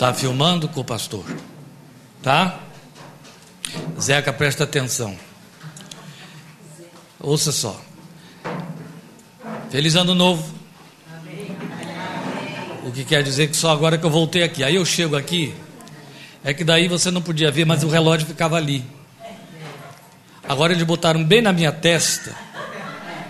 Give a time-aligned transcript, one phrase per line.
[0.00, 1.26] Tá filmando com o pastor?
[2.22, 2.58] Tá?
[4.00, 5.14] Zeca, presta atenção.
[7.20, 7.78] Ouça só.
[9.68, 10.54] Feliz ano novo.
[12.82, 14.64] O que quer dizer que só agora que eu voltei aqui.
[14.64, 15.54] Aí eu chego aqui,
[16.42, 18.82] é que daí você não podia ver, mas o relógio ficava ali.
[20.48, 22.34] Agora eles botaram bem na minha testa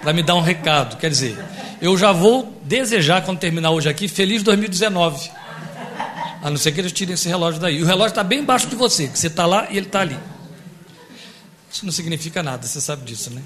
[0.00, 0.98] para me dar um recado.
[0.98, 1.36] Quer dizer,
[1.82, 5.39] eu já vou desejar, quando terminar hoje aqui, feliz 2019.
[6.42, 7.78] A não ser que eles tirem esse relógio daí.
[7.78, 10.00] E o relógio está bem embaixo de você, que você está lá e ele está
[10.00, 10.18] ali.
[11.70, 13.42] Isso não significa nada, você sabe disso, né?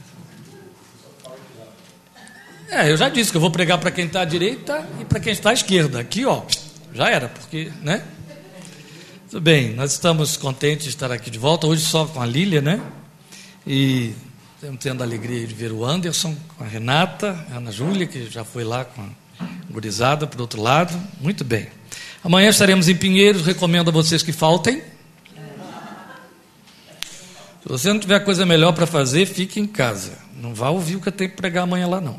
[2.68, 5.20] É, eu já disse que eu vou pregar para quem está à direita e para
[5.20, 6.00] quem está à esquerda.
[6.00, 6.42] Aqui, ó,
[6.92, 8.02] já era, porque, né?
[9.30, 12.60] Tudo bem, nós estamos contentes de estar aqui de volta, hoje só com a Lília,
[12.60, 12.80] né?
[13.66, 14.14] E
[14.54, 18.30] estamos tendo a alegria de ver o Anderson, com a Renata, a Ana Júlia, que
[18.30, 20.98] já foi lá com a gurizada, por outro lado.
[21.20, 21.68] Muito bem.
[22.24, 24.82] Amanhã estaremos em Pinheiros, recomendo a vocês que faltem.
[27.62, 30.12] Se você não tiver coisa melhor para fazer, fique em casa.
[30.34, 32.18] Não vá ouvir o que eu tenho que pregar amanhã lá, não.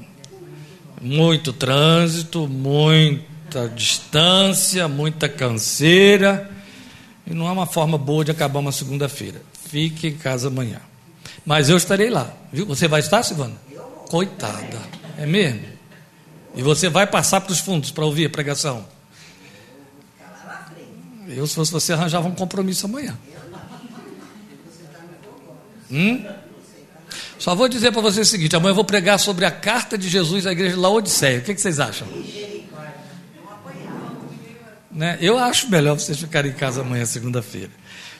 [1.01, 6.51] Muito trânsito, muita distância, muita canseira.
[7.25, 9.41] E não é uma forma boa de acabar uma segunda-feira.
[9.69, 10.81] Fique em casa amanhã.
[11.43, 12.31] Mas eu estarei lá.
[12.53, 12.67] Viu?
[12.67, 13.55] Você vai estar, Silvana?
[14.07, 14.79] Coitada.
[15.17, 15.65] É mesmo?
[16.55, 18.93] E você vai passar para os fundos para ouvir a pregação?
[21.27, 23.17] Eu, se fosse você, arranjava um compromisso amanhã.
[25.91, 26.25] Hum?
[27.39, 30.09] Só vou dizer para você o seguinte: amanhã eu vou pregar sobre a carta de
[30.09, 31.39] Jesus à igreja de Laodiceia.
[31.39, 32.07] O que, que vocês acham?
[34.91, 35.17] Né?
[35.19, 37.71] Eu acho melhor vocês ficarem em casa amanhã, segunda-feira.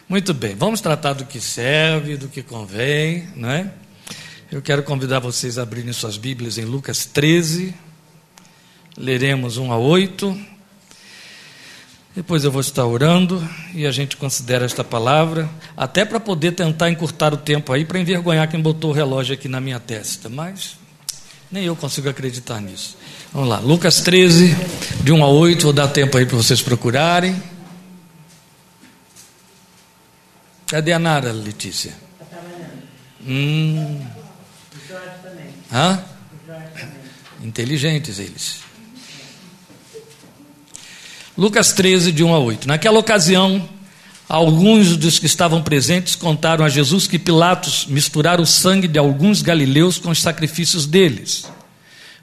[0.08, 3.72] Muito bem, vamos tratar do que serve, do que convém, né?
[4.52, 7.74] Eu quero convidar vocês a abrirem suas Bíblias em Lucas 13,
[8.96, 10.55] leremos 1 a 8.
[12.16, 16.90] Depois eu vou estar orando e a gente considera esta palavra, até para poder tentar
[16.90, 20.78] encurtar o tempo aí, para envergonhar quem botou o relógio aqui na minha testa, mas
[21.52, 22.98] nem eu consigo acreditar nisso.
[23.34, 24.56] Vamos lá, Lucas 13,
[25.04, 27.36] de 1 a 8, vou dar tempo aí para vocês procurarem.
[30.68, 31.94] Cadê a Nara, Letícia?
[33.28, 34.00] Hum.
[35.70, 36.02] Hã?
[37.44, 38.65] Inteligentes eles.
[41.38, 42.66] Lucas 13, de 1 a 8.
[42.66, 43.68] Naquela ocasião,
[44.28, 49.42] alguns dos que estavam presentes contaram a Jesus que Pilatos misturara o sangue de alguns
[49.42, 51.46] galileus com os sacrifícios deles.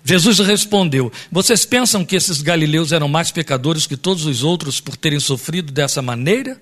[0.03, 4.97] Jesus respondeu: Vocês pensam que esses galileus eram mais pecadores que todos os outros por
[4.97, 6.59] terem sofrido dessa maneira?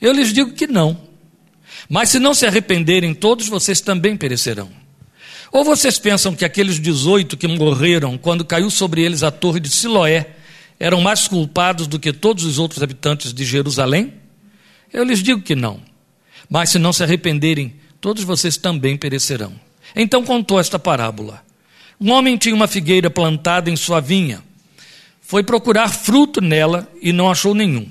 [0.00, 0.98] Eu lhes digo que não.
[1.86, 4.70] Mas se não se arrependerem, todos vocês também perecerão.
[5.52, 9.68] Ou vocês pensam que aqueles 18 que morreram quando caiu sobre eles a torre de
[9.68, 10.37] Siloé
[10.78, 14.14] eram mais culpados do que todos os outros habitantes de Jerusalém?
[14.92, 15.80] Eu lhes digo que não.
[16.48, 19.52] Mas se não se arrependerem, todos vocês também perecerão.
[19.94, 21.42] Então contou esta parábola.
[22.00, 24.42] Um homem tinha uma figueira plantada em sua vinha.
[25.20, 27.90] Foi procurar fruto nela e não achou nenhum.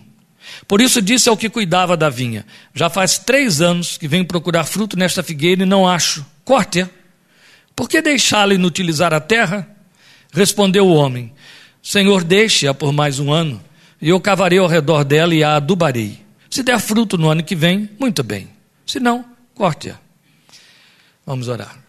[0.68, 4.64] Por isso disse ao que cuidava da vinha: Já faz três anos que venho procurar
[4.64, 6.26] fruto nesta figueira e não acho.
[6.46, 6.90] Corte-a.
[7.76, 9.68] Por que deixá-la inutilizar a terra?
[10.32, 11.34] Respondeu o homem:
[11.88, 13.64] Senhor, deixe-a por mais um ano,
[14.02, 16.20] e eu cavarei ao redor dela e a adubarei.
[16.50, 18.50] Se der fruto no ano que vem, muito bem.
[18.86, 19.24] Se não,
[19.56, 19.98] corte-a.
[21.26, 21.80] Vamos orar.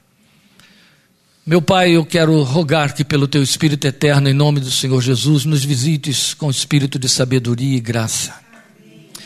[1.45, 5.45] Meu Pai, eu quero rogar que, pelo Teu Espírito eterno, em nome do Senhor Jesus,
[5.45, 8.33] nos visites com espírito de sabedoria e graça.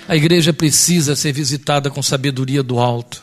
[0.08, 3.22] A igreja precisa ser visitada com sabedoria do alto.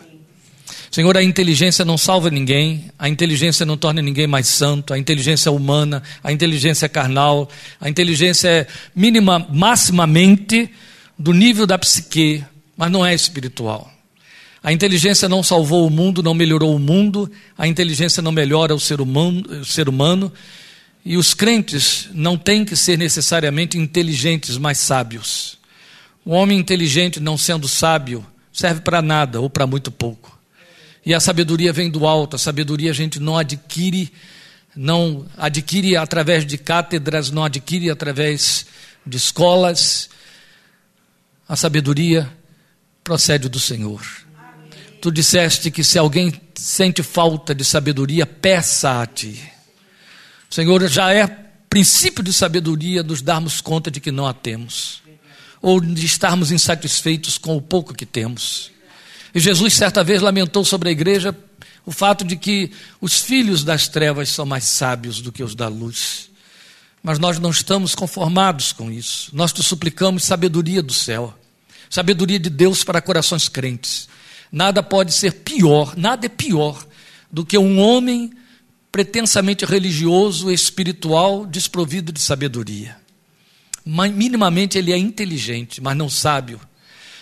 [0.92, 5.52] Senhor, a inteligência não salva ninguém, a inteligência não torna ninguém mais santo, a inteligência
[5.52, 7.48] humana, a inteligência carnal,
[7.80, 10.70] a inteligência é mínima, maximamente
[11.18, 12.44] do nível da psique,
[12.76, 13.92] mas não é espiritual.
[14.64, 18.80] A inteligência não salvou o mundo, não melhorou o mundo, a inteligência não melhora o
[18.80, 20.32] ser humano, o ser humano
[21.06, 25.58] e os crentes não têm que ser necessariamente inteligentes, mas sábios.
[26.26, 30.39] O homem inteligente, não sendo sábio, serve para nada ou para muito pouco.
[31.10, 34.14] E a sabedoria vem do alto, a sabedoria a gente não adquire,
[34.76, 38.68] não adquire através de cátedras, não adquire através
[39.04, 40.08] de escolas.
[41.48, 42.32] A sabedoria
[43.04, 44.06] procede do Senhor.
[45.02, 49.42] Tu disseste que se alguém sente falta de sabedoria, peça a ti.
[50.48, 51.26] Senhor, já é
[51.68, 55.02] princípio de sabedoria nos darmos conta de que não a temos,
[55.60, 58.78] ou de estarmos insatisfeitos com o pouco que temos.
[59.34, 61.36] E Jesus, certa vez, lamentou sobre a igreja
[61.86, 62.72] o fato de que
[63.02, 66.30] os filhos das trevas são mais sábios do que os da luz.
[67.02, 69.30] Mas nós não estamos conformados com isso.
[69.34, 71.34] Nós te suplicamos sabedoria do céu,
[71.90, 74.10] sabedoria de Deus para corações crentes.
[74.52, 76.86] Nada pode ser pior, nada é pior
[77.32, 78.32] do que um homem
[78.92, 82.98] pretensamente religioso, espiritual, desprovido de sabedoria.
[83.86, 86.60] Minimamente ele é inteligente, mas não sábio.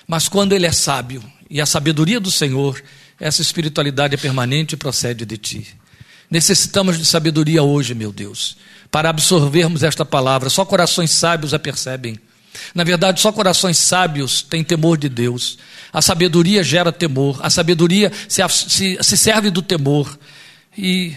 [0.07, 2.81] Mas quando ele é sábio e a sabedoria do Senhor,
[3.19, 5.67] essa espiritualidade é permanente e procede de ti.
[6.29, 8.57] Necessitamos de sabedoria hoje, meu Deus,
[8.91, 10.49] para absorvermos esta palavra.
[10.49, 12.19] Só corações sábios a percebem.
[12.73, 15.57] Na verdade, só corações sábios têm temor de Deus.
[15.93, 20.17] A sabedoria gera temor, a sabedoria se, se, se serve do temor.
[20.77, 21.15] E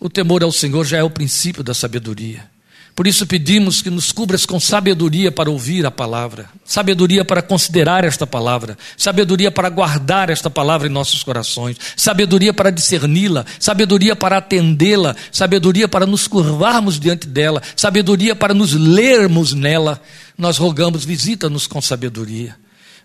[0.00, 2.55] o temor ao Senhor já é o princípio da sabedoria.
[2.96, 8.04] Por isso pedimos que nos cubras com sabedoria para ouvir a palavra, sabedoria para considerar
[8.04, 14.38] esta palavra, sabedoria para guardar esta palavra em nossos corações, sabedoria para discerni-la, sabedoria para
[14.38, 20.00] atendê-la, sabedoria para nos curvarmos diante dela, sabedoria para nos lermos nela.
[20.38, 22.56] Nós rogamos, visita-nos com sabedoria.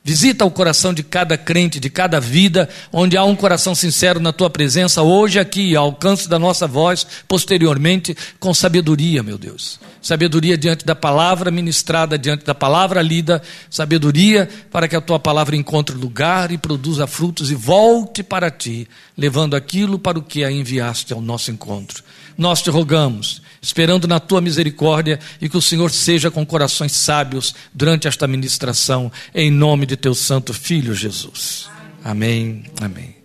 [0.03, 4.33] Visita o coração de cada crente, de cada vida, onde há um coração sincero na
[4.33, 9.79] tua presença, hoje aqui, ao alcance da nossa voz, posteriormente, com sabedoria, meu Deus.
[10.01, 15.55] Sabedoria diante da palavra ministrada, diante da palavra lida, sabedoria para que a tua palavra
[15.55, 20.51] encontre lugar e produza frutos e volte para ti, levando aquilo para o que a
[20.51, 22.03] enviaste ao nosso encontro.
[22.41, 27.53] Nós te rogamos esperando na tua misericórdia e que o Senhor seja com corações sábios
[27.71, 31.69] durante esta ministração, em nome de teu santo filho Jesus.
[32.03, 32.63] Amém.
[32.81, 33.15] Amém.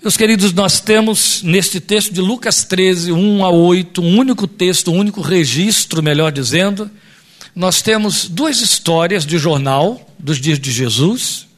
[0.00, 4.92] Meus queridos, nós temos neste texto de Lucas 13, 1 a 8, um único texto,
[4.92, 6.88] um único registro, melhor dizendo.
[7.52, 11.48] Nós temos duas histórias de jornal dos dias de Jesus,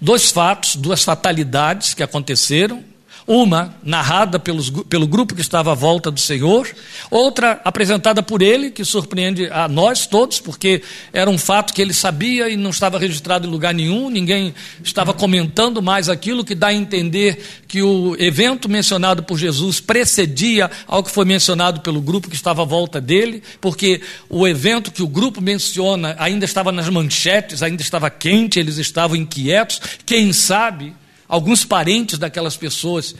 [0.00, 2.93] dois fatos, duas fatalidades que aconteceram
[3.26, 6.68] uma narrada pelos, pelo grupo que estava à volta do Senhor,
[7.10, 10.82] outra apresentada por ele, que surpreende a nós todos, porque
[11.12, 15.14] era um fato que ele sabia e não estava registrado em lugar nenhum, ninguém estava
[15.14, 21.02] comentando mais aquilo, que dá a entender que o evento mencionado por Jesus precedia ao
[21.02, 25.08] que foi mencionado pelo grupo que estava à volta dele, porque o evento que o
[25.08, 30.94] grupo menciona ainda estava nas manchetes, ainda estava quente, eles estavam inquietos, quem sabe
[31.34, 33.12] Alguns parentes daquelas pessoas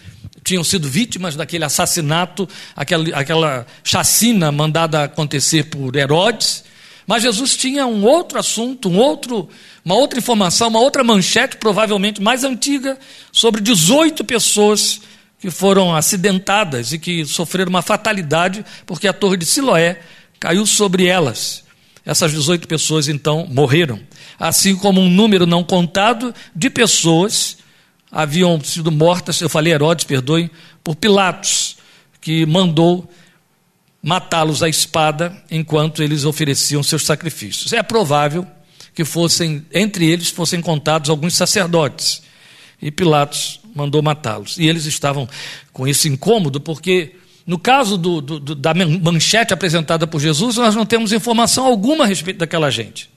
[0.44, 6.62] tinham sido vítimas daquele assassinato, aquela, aquela chacina mandada acontecer por Herodes.
[7.08, 9.48] Mas Jesus tinha um outro assunto, um outro,
[9.84, 12.96] uma outra informação, uma outra manchete, provavelmente mais antiga,
[13.32, 15.00] sobre 18 pessoas
[15.40, 19.98] que foram acidentadas e que sofreram uma fatalidade porque a torre de Siloé
[20.38, 21.64] caiu sobre elas.
[22.06, 23.98] Essas 18 pessoas então morreram,
[24.38, 27.63] assim como um número não contado de pessoas
[28.14, 30.50] haviam sido mortas, eu falei Herodes, perdoe,
[30.82, 31.76] por Pilatos,
[32.20, 33.10] que mandou
[34.00, 37.72] matá-los à espada enquanto eles ofereciam seus sacrifícios.
[37.72, 38.46] É provável
[38.94, 42.22] que fossem, entre eles, fossem contados alguns sacerdotes.
[42.80, 44.58] E Pilatos mandou matá-los.
[44.58, 45.28] E eles estavam
[45.72, 50.86] com esse incômodo, porque no caso do, do, da manchete apresentada por Jesus, nós não
[50.86, 53.10] temos informação alguma a respeito daquela gente.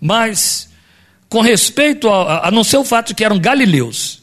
[0.00, 0.70] Mas,
[1.28, 4.19] com respeito a, a não ser o fato de que eram galileus,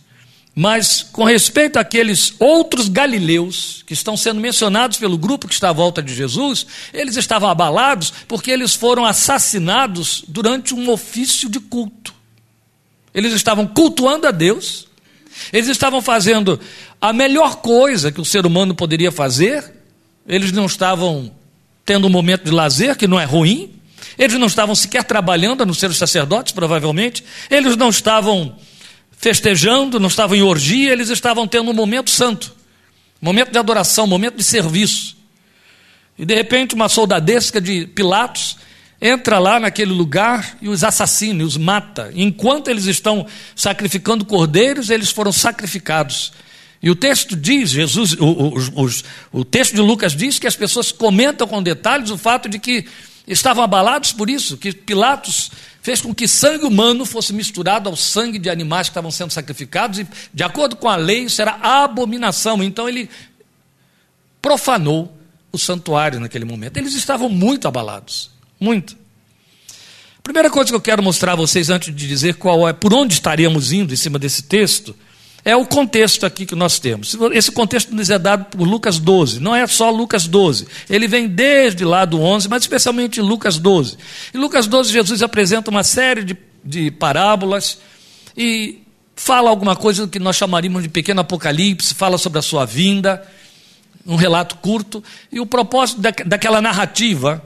[0.59, 5.71] mas com respeito àqueles outros galileus que estão sendo mencionados pelo grupo que está à
[5.71, 12.11] volta de Jesus, eles estavam abalados porque eles foram assassinados durante um ofício de culto.
[13.13, 14.87] Eles estavam cultuando a Deus,
[15.53, 16.59] eles estavam fazendo
[16.99, 19.63] a melhor coisa que o ser humano poderia fazer,
[20.27, 21.31] eles não estavam
[21.85, 23.75] tendo um momento de lazer, que não é ruim,
[24.17, 28.57] eles não estavam sequer trabalhando, a não ser os sacerdotes, provavelmente, eles não estavam
[29.17, 32.55] festejando, não estavam em orgia, eles estavam tendo um momento santo,
[33.19, 35.17] momento de adoração, momento de serviço.
[36.17, 38.57] E de repente uma soldadesca de Pilatos
[39.01, 42.11] entra lá naquele lugar e os assassina, os mata.
[42.15, 46.31] Enquanto eles estão sacrificando cordeiros, eles foram sacrificados.
[46.81, 48.89] E o texto diz, Jesus, o, o, o,
[49.31, 52.85] o texto de Lucas diz que as pessoas comentam com detalhes o fato de que
[53.27, 55.51] estavam abalados por isso, que Pilatos
[55.87, 59.99] fez com que sangue humano fosse misturado ao sangue de animais que estavam sendo sacrificados,
[59.99, 62.61] e, de acordo com a lei, isso era abominação.
[62.61, 63.09] Então ele
[64.41, 65.17] profanou
[65.49, 66.75] o santuário naquele momento.
[66.75, 68.29] Eles estavam muito abalados,
[68.59, 68.97] muito.
[70.19, 72.93] A primeira coisa que eu quero mostrar a vocês antes de dizer qual é, por
[72.93, 74.93] onde estaríamos indo em cima desse texto,
[75.47, 77.15] é o contexto aqui que nós temos.
[77.31, 80.67] Esse contexto nos é dado por Lucas 12, não é só Lucas 12.
[80.89, 83.97] Ele vem desde lá do 11, mas especialmente em Lucas 12.
[84.33, 87.77] Em Lucas 12, Jesus apresenta uma série de, de parábolas
[88.35, 88.81] e
[89.15, 93.25] fala alguma coisa que nós chamaríamos de pequeno apocalipse, fala sobre a sua vinda.
[94.05, 95.01] um relato curto,
[95.31, 97.41] e o propósito da, daquela narrativa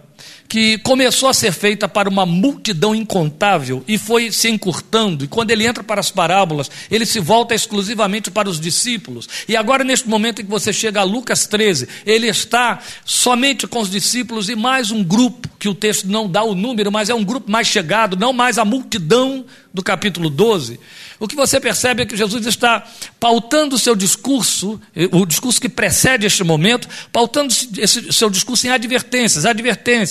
[0.48, 5.24] que começou a ser feita para uma multidão incontável e foi se encurtando.
[5.24, 9.30] E quando ele entra para as parábolas, ele se volta exclusivamente para os discípulos.
[9.48, 13.80] E agora, neste momento em que você chega a Lucas 13, ele está somente com
[13.80, 17.16] os discípulos e mais um grupo, que o texto não dá o número, mas é
[17.16, 20.80] um grupo mais chegado, não mais a multidão do capítulo 12.
[21.20, 22.84] O que você percebe é que Jesus está
[23.20, 28.72] pautando o seu discurso, o discurso que precede este momento, pautando esse seu discurso em
[28.72, 30.11] advertências, advertências,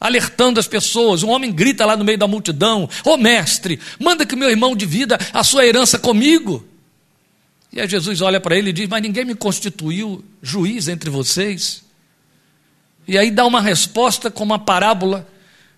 [0.00, 1.22] alertando as pessoas.
[1.22, 4.76] Um homem grita lá no meio da multidão: Ô oh, mestre, manda que meu irmão
[4.76, 6.66] divida a sua herança comigo.
[7.72, 11.82] E aí Jesus olha para ele e diz: Mas ninguém me constituiu juiz entre vocês.
[13.06, 15.26] E aí dá uma resposta com uma parábola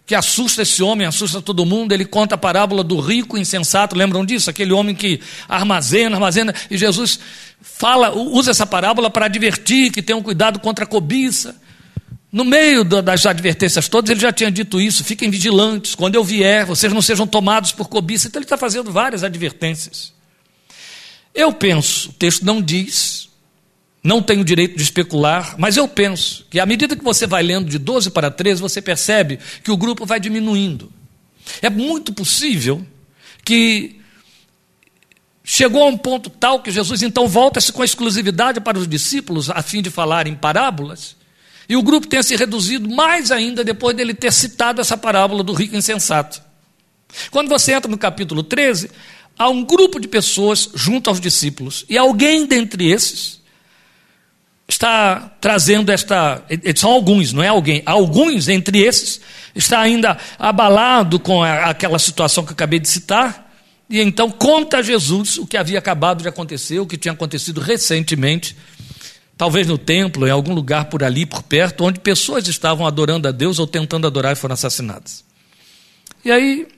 [0.05, 1.93] que assusta esse homem, assusta todo mundo.
[1.93, 4.51] Ele conta a parábola do rico insensato, lembram disso?
[4.51, 7.21] Aquele homem que armazena, armazena, e Jesus
[7.61, 11.55] fala, usa essa parábola para advertir que tenham cuidado contra a cobiça.
[12.33, 16.65] No meio das advertências todas, ele já tinha dito isso: fiquem vigilantes, quando eu vier,
[16.65, 18.29] vocês não sejam tomados por cobiça.
[18.29, 20.13] Então, ele está fazendo várias advertências.
[21.35, 23.29] Eu penso, o texto não diz,
[24.03, 27.69] não tenho direito de especular, mas eu penso que à medida que você vai lendo
[27.69, 30.93] de 12 para 13, você percebe que o grupo vai diminuindo.
[31.61, 32.85] É muito possível
[33.45, 34.01] que
[35.45, 39.63] chegou a um ponto tal que Jesus então volta-se com exclusividade para os discípulos, a
[39.63, 41.17] fim de falar em parábolas,
[41.71, 45.53] e o grupo tenha se reduzido mais ainda depois dele ter citado essa parábola do
[45.53, 46.43] rico insensato.
[47.31, 48.91] Quando você entra no capítulo 13,
[49.39, 53.41] há um grupo de pessoas junto aos discípulos, e alguém dentre esses
[54.67, 56.43] está trazendo esta.
[56.75, 57.85] São alguns, não é alguém.
[57.87, 59.21] Alguns entre esses
[59.55, 63.49] está ainda abalado com aquela situação que eu acabei de citar.
[63.89, 67.61] E então conta a Jesus o que havia acabado de acontecer, o que tinha acontecido
[67.61, 68.57] recentemente,
[69.41, 73.31] talvez no templo, em algum lugar por ali, por perto, onde pessoas estavam adorando a
[73.31, 75.25] Deus ou tentando adorar e foram assassinadas.
[76.23, 76.69] E aí,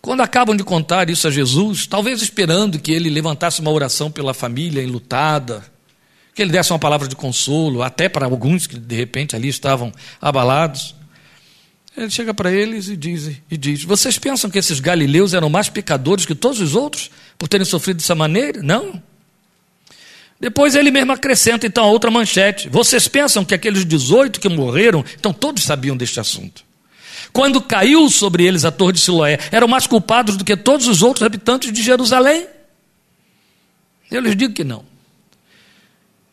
[0.00, 4.32] quando acabam de contar isso a Jesus, talvez esperando que ele levantasse uma oração pela
[4.32, 5.64] família enlutada,
[6.32, 9.92] que ele desse uma palavra de consolo, até para alguns que de repente ali estavam
[10.22, 10.94] abalados.
[11.96, 15.68] Ele chega para eles e diz, e diz: Vocês pensam que esses galileus eram mais
[15.68, 18.62] pecadores que todos os outros por terem sofrido dessa maneira?
[18.62, 19.02] Não.
[20.38, 25.32] Depois ele mesmo acrescenta então outra manchete: Vocês pensam que aqueles 18 que morreram, então
[25.32, 26.64] todos sabiam deste assunto.
[27.32, 31.02] Quando caiu sobre eles a torre de Siloé, eram mais culpados do que todos os
[31.02, 32.46] outros habitantes de Jerusalém?
[34.10, 34.84] Eu lhes digo que não.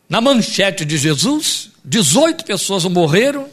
[0.07, 3.49] Na manchete de Jesus, 18 pessoas morreram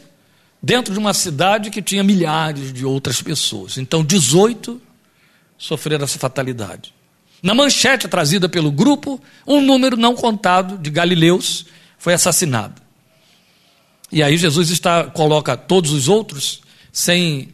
[0.61, 3.77] dentro de uma cidade que tinha milhares de outras pessoas.
[3.77, 4.79] Então, 18
[5.57, 6.93] sofreram essa fatalidade.
[7.41, 11.65] Na manchete trazida pelo grupo, um número não contado de galileus
[11.97, 12.81] foi assassinado.
[14.11, 17.49] E aí Jesus está, coloca todos os outros sem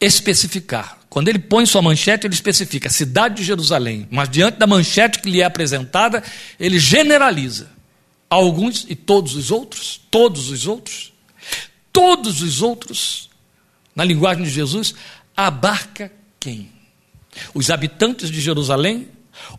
[0.00, 0.98] especificar.
[1.08, 5.20] Quando ele põe sua manchete, ele especifica a cidade de Jerusalém, mas diante da manchete
[5.20, 6.22] que lhe é apresentada,
[6.58, 7.70] ele generaliza
[8.28, 11.12] alguns e todos os outros, todos os outros,
[11.92, 13.30] todos os outros,
[13.94, 14.94] na linguagem de Jesus,
[15.36, 16.75] abarca quem?
[17.54, 19.08] Os habitantes de Jerusalém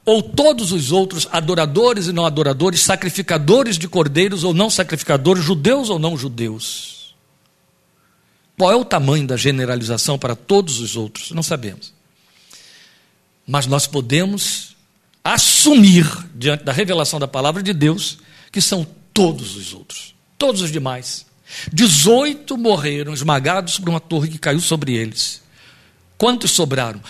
[0.05, 5.89] ou todos os outros adoradores e não adoradores, sacrificadores de cordeiros ou não sacrificadores, judeus
[5.89, 7.15] ou não judeus?
[8.57, 11.31] Qual é o tamanho da generalização para todos os outros?
[11.31, 11.93] Não sabemos.
[13.45, 14.75] Mas nós podemos
[15.23, 18.17] assumir, diante da revelação da palavra de Deus,
[18.51, 21.25] que são todos os outros, todos os demais.
[21.71, 25.41] 18 morreram esmagados por uma torre que caiu sobre eles.
[26.17, 27.01] Quantos sobraram?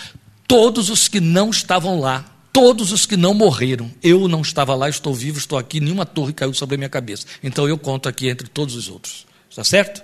[0.47, 3.91] Todos os que não estavam lá, todos os que não morreram.
[4.01, 7.27] Eu não estava lá, estou vivo, estou aqui, nenhuma torre caiu sobre a minha cabeça.
[7.43, 9.27] Então eu conto aqui entre todos os outros.
[9.49, 10.01] Está certo?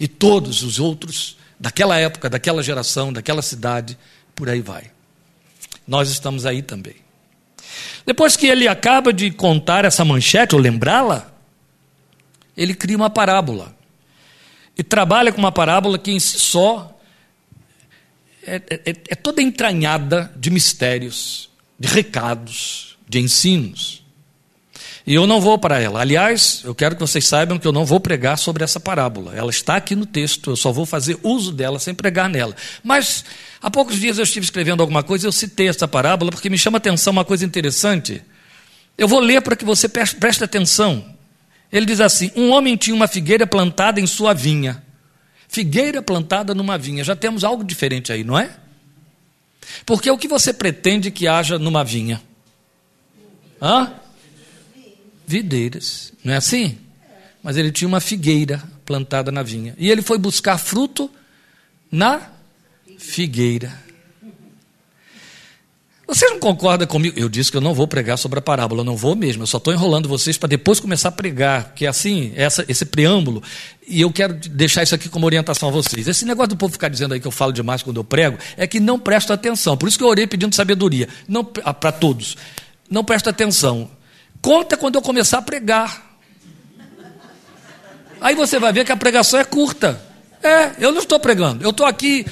[0.00, 3.96] E todos os outros daquela época, daquela geração, daquela cidade,
[4.34, 4.90] por aí vai.
[5.86, 6.96] Nós estamos aí também.
[8.04, 11.32] Depois que ele acaba de contar essa manchete, ou lembrá-la,
[12.56, 13.76] ele cria uma parábola.
[14.76, 16.91] E trabalha com uma parábola que em si só
[18.46, 24.02] é, é, é toda entranhada de mistérios, de recados, de ensinos.
[25.06, 26.00] E eu não vou para ela.
[26.00, 29.34] Aliás, eu quero que vocês saibam que eu não vou pregar sobre essa parábola.
[29.34, 32.54] Ela está aqui no texto, eu só vou fazer uso dela sem pregar nela.
[32.84, 33.24] Mas
[33.60, 36.58] há poucos dias eu estive escrevendo alguma coisa e eu citei essa parábola porque me
[36.58, 38.22] chama a atenção uma coisa interessante.
[38.96, 41.04] Eu vou ler para que você preste atenção.
[41.72, 44.82] Ele diz assim: Um homem tinha uma figueira plantada em sua vinha.
[45.52, 47.04] Figueira plantada numa vinha.
[47.04, 48.56] Já temos algo diferente aí, não é?
[49.86, 52.20] Porque o que você pretende que haja numa vinha?
[53.60, 53.92] Hã?
[55.32, 56.12] videiras.
[56.22, 56.78] Não é assim?
[57.42, 59.74] Mas ele tinha uma figueira plantada na vinha.
[59.78, 61.10] E ele foi buscar fruto
[61.90, 62.30] na
[62.98, 63.72] figueira.
[66.14, 67.18] Vocês não concordam comigo?
[67.18, 69.46] Eu disse que eu não vou pregar sobre a parábola, eu não vou mesmo, eu
[69.46, 73.42] só estou enrolando vocês para depois começar a pregar, que é assim, essa, esse preâmbulo,
[73.88, 76.06] e eu quero deixar isso aqui como orientação a vocês.
[76.06, 78.66] Esse negócio do povo ficar dizendo aí que eu falo demais quando eu prego, é
[78.66, 82.36] que não presta atenção, por isso que eu orei pedindo sabedoria, não ah, para todos.
[82.90, 83.90] Não presta atenção.
[84.42, 86.18] Conta quando eu começar a pregar.
[88.20, 89.98] Aí você vai ver que a pregação é curta.
[90.42, 92.26] É, eu não estou pregando, eu estou aqui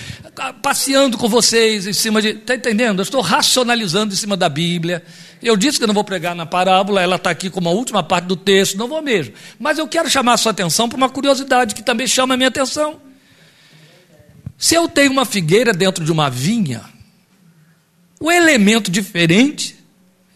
[0.62, 2.28] passeando com vocês em cima de.
[2.28, 3.00] Está entendendo?
[3.00, 5.02] Eu estou racionalizando em cima da Bíblia.
[5.42, 8.02] Eu disse que eu não vou pregar na parábola, ela está aqui como a última
[8.02, 9.34] parte do texto, não vou mesmo.
[9.58, 12.48] Mas eu quero chamar a sua atenção para uma curiosidade que também chama a minha
[12.48, 13.00] atenção.
[14.58, 16.82] Se eu tenho uma figueira dentro de uma vinha,
[18.18, 19.76] o elemento diferente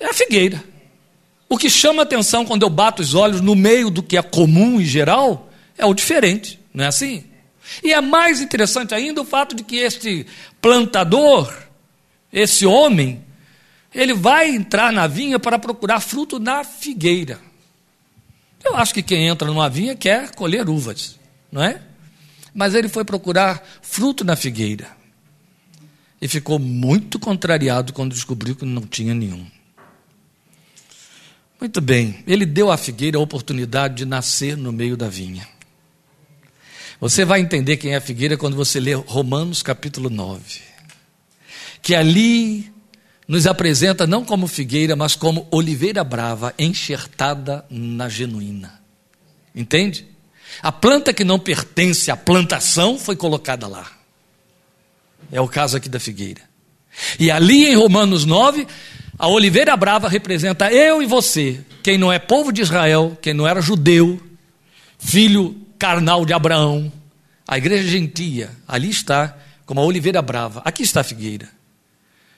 [0.00, 0.62] é a figueira.
[1.48, 4.22] O que chama a atenção quando eu bato os olhos no meio do que é
[4.22, 7.24] comum e geral é o diferente, não é assim?
[7.82, 10.26] E é mais interessante ainda o fato de que este
[10.60, 11.52] plantador,
[12.32, 13.24] esse homem,
[13.94, 17.40] ele vai entrar na vinha para procurar fruto na figueira.
[18.64, 21.18] Eu acho que quem entra numa vinha quer colher uvas,
[21.52, 21.80] não é?
[22.54, 24.88] Mas ele foi procurar fruto na figueira.
[26.20, 29.46] E ficou muito contrariado quando descobriu que não tinha nenhum.
[31.60, 35.46] Muito bem, ele deu à figueira a oportunidade de nascer no meio da vinha.
[37.04, 40.40] Você vai entender quem é a figueira quando você ler Romanos capítulo 9.
[41.82, 42.72] Que ali
[43.28, 48.80] nos apresenta não como figueira, mas como oliveira brava enxertada na genuína.
[49.54, 50.06] Entende?
[50.62, 53.86] A planta que não pertence à plantação foi colocada lá.
[55.30, 56.40] É o caso aqui da figueira.
[57.20, 58.66] E ali em Romanos 9,
[59.18, 63.46] a oliveira brava representa eu e você, quem não é povo de Israel, quem não
[63.46, 64.18] era judeu,
[64.98, 66.90] filho carnal de Abraão,
[67.46, 69.36] a igreja gentia, ali está,
[69.66, 70.62] como a oliveira brava.
[70.64, 71.46] Aqui está a figueira,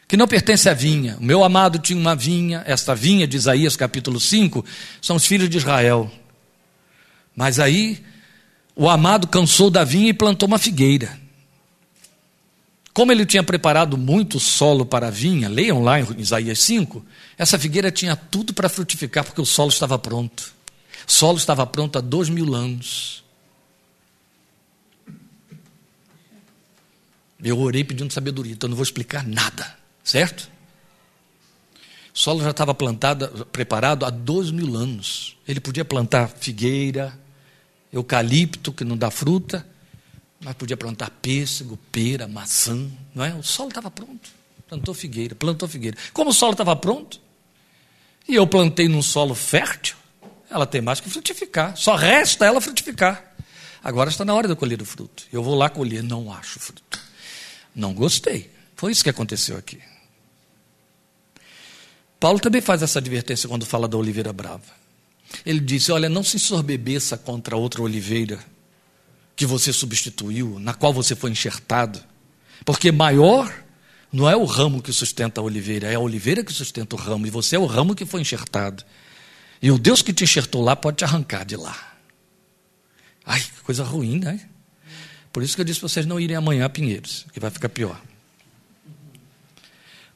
[0.09, 1.17] que não pertence à vinha.
[1.21, 4.65] O meu amado tinha uma vinha, esta vinha de Isaías capítulo 5,
[5.01, 6.11] são os filhos de Israel.
[7.37, 8.05] Mas aí,
[8.75, 11.17] o amado cansou da vinha e plantou uma figueira.
[12.93, 17.07] Como ele tinha preparado muito solo para a vinha, leiam lá em Isaías 5,
[17.39, 20.53] essa figueira tinha tudo para frutificar, porque o solo estava pronto.
[21.07, 23.25] O solo estava pronto há dois mil anos.
[27.43, 30.51] Eu orei pedindo sabedoria, então não vou explicar nada, certo?
[32.15, 35.37] O solo já estava plantado, preparado há dois mil anos.
[35.47, 37.19] Ele podia plantar figueira,
[37.93, 39.67] eucalipto, que não dá fruta,
[40.41, 43.35] mas podia plantar pêssego, pera, maçã, não é?
[43.35, 44.31] O solo estava pronto.
[44.67, 45.97] Plantou figueira, plantou figueira.
[46.13, 47.21] Como o solo estava pronto,
[48.27, 49.97] e eu plantei num solo fértil,
[50.51, 51.77] ela tem mais que frutificar.
[51.77, 53.35] Só resta ela frutificar.
[53.85, 55.25] Agora está na hora de eu colher o fruto.
[55.33, 57.06] Eu vou lá colher, não acho fruto.
[57.77, 58.51] Não gostei.
[58.75, 59.79] Foi isso que aconteceu aqui.
[62.19, 64.65] Paulo também faz essa advertência quando fala da oliveira brava.
[65.45, 68.39] Ele disse: Olha, não se sorbebeça contra outra oliveira
[69.37, 72.03] que você substituiu, na qual você foi enxertado,
[72.65, 73.53] porque maior
[74.11, 77.27] não é o ramo que sustenta a oliveira, é a oliveira que sustenta o ramo,
[77.27, 78.83] e você é o ramo que foi enxertado.
[79.61, 81.99] E o Deus que te enxertou lá pode te arrancar de lá.
[83.27, 84.49] Ai, que coisa ruim, né?
[85.37, 87.69] Por isso que eu disse para vocês não irem amanhã a Pinheiros, que vai ficar
[87.69, 88.01] pior.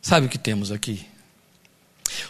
[0.01, 1.05] Sabe o que temos aqui?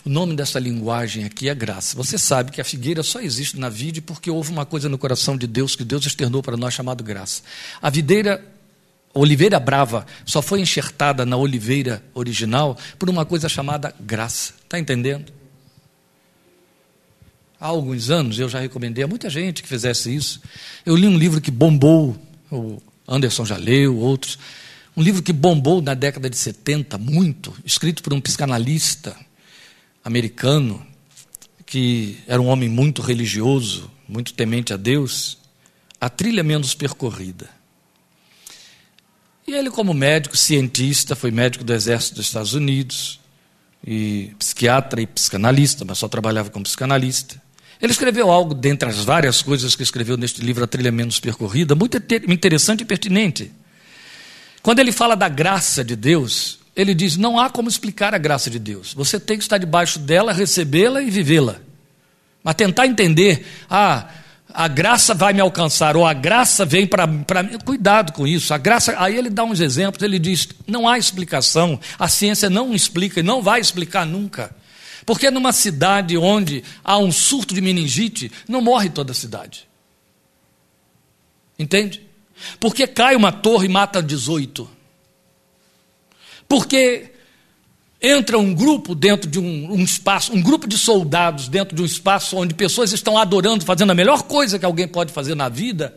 [0.05, 1.97] O nome dessa linguagem aqui é graça.
[1.97, 5.37] Você sabe que a figueira só existe na vide porque houve uma coisa no coração
[5.37, 7.43] de Deus que Deus externou para nós chamado graça.
[7.81, 8.45] A videira,
[9.15, 14.53] oliveira brava, só foi enxertada na oliveira original por uma coisa chamada graça.
[14.65, 15.33] Está entendendo?
[17.61, 20.43] Há alguns anos eu já recomendei a muita gente que fizesse isso.
[20.85, 24.39] Eu li um livro que bombou o Anderson já leu, outros.
[24.97, 29.17] Um livro que bombou na década de 70 muito, escrito por um psicanalista
[30.05, 30.85] americano,
[31.65, 35.39] que era um homem muito religioso, muito temente a Deus,
[36.01, 37.49] A Trilha Menos Percorrida.
[39.47, 43.21] E ele, como médico, cientista, foi médico do Exército dos Estados Unidos,
[43.85, 47.41] e psiquiatra e psicanalista, mas só trabalhava como psicanalista.
[47.81, 51.75] Ele escreveu algo, dentre as várias coisas que escreveu neste livro, A Trilha Menos Percorrida,
[51.75, 51.97] muito
[52.29, 53.51] interessante e pertinente.
[54.63, 58.51] Quando ele fala da graça de Deus, ele diz: não há como explicar a graça
[58.51, 58.93] de Deus.
[58.93, 61.57] Você tem que estar debaixo dela, recebê-la e vivê-la.
[62.43, 64.09] Mas tentar entender, ah,
[64.53, 67.25] a graça vai me alcançar, ou a graça vem para mim.
[67.65, 68.53] Cuidado com isso.
[68.53, 72.75] A graça, aí ele dá uns exemplos, ele diz: não há explicação, a ciência não
[72.75, 74.55] explica e não vai explicar nunca.
[75.07, 79.69] Porque numa cidade onde há um surto de meningite, não morre toda a cidade.
[81.59, 82.03] Entende?
[82.59, 84.69] Porque cai uma torre e mata 18.
[86.49, 87.13] Porque
[88.01, 91.85] entra um grupo dentro de um, um, espaço, um grupo de soldados dentro de um
[91.85, 95.97] espaço onde pessoas estão adorando, fazendo a melhor coisa que alguém pode fazer na vida,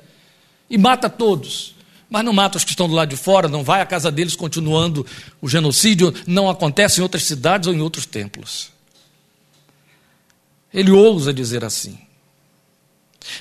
[0.70, 1.74] e mata todos.
[2.10, 4.36] Mas não mata os que estão do lado de fora, não vai à casa deles
[4.36, 5.06] continuando
[5.42, 8.73] o genocídio, não acontece em outras cidades ou em outros templos.
[10.74, 11.98] Ele ousa dizer assim.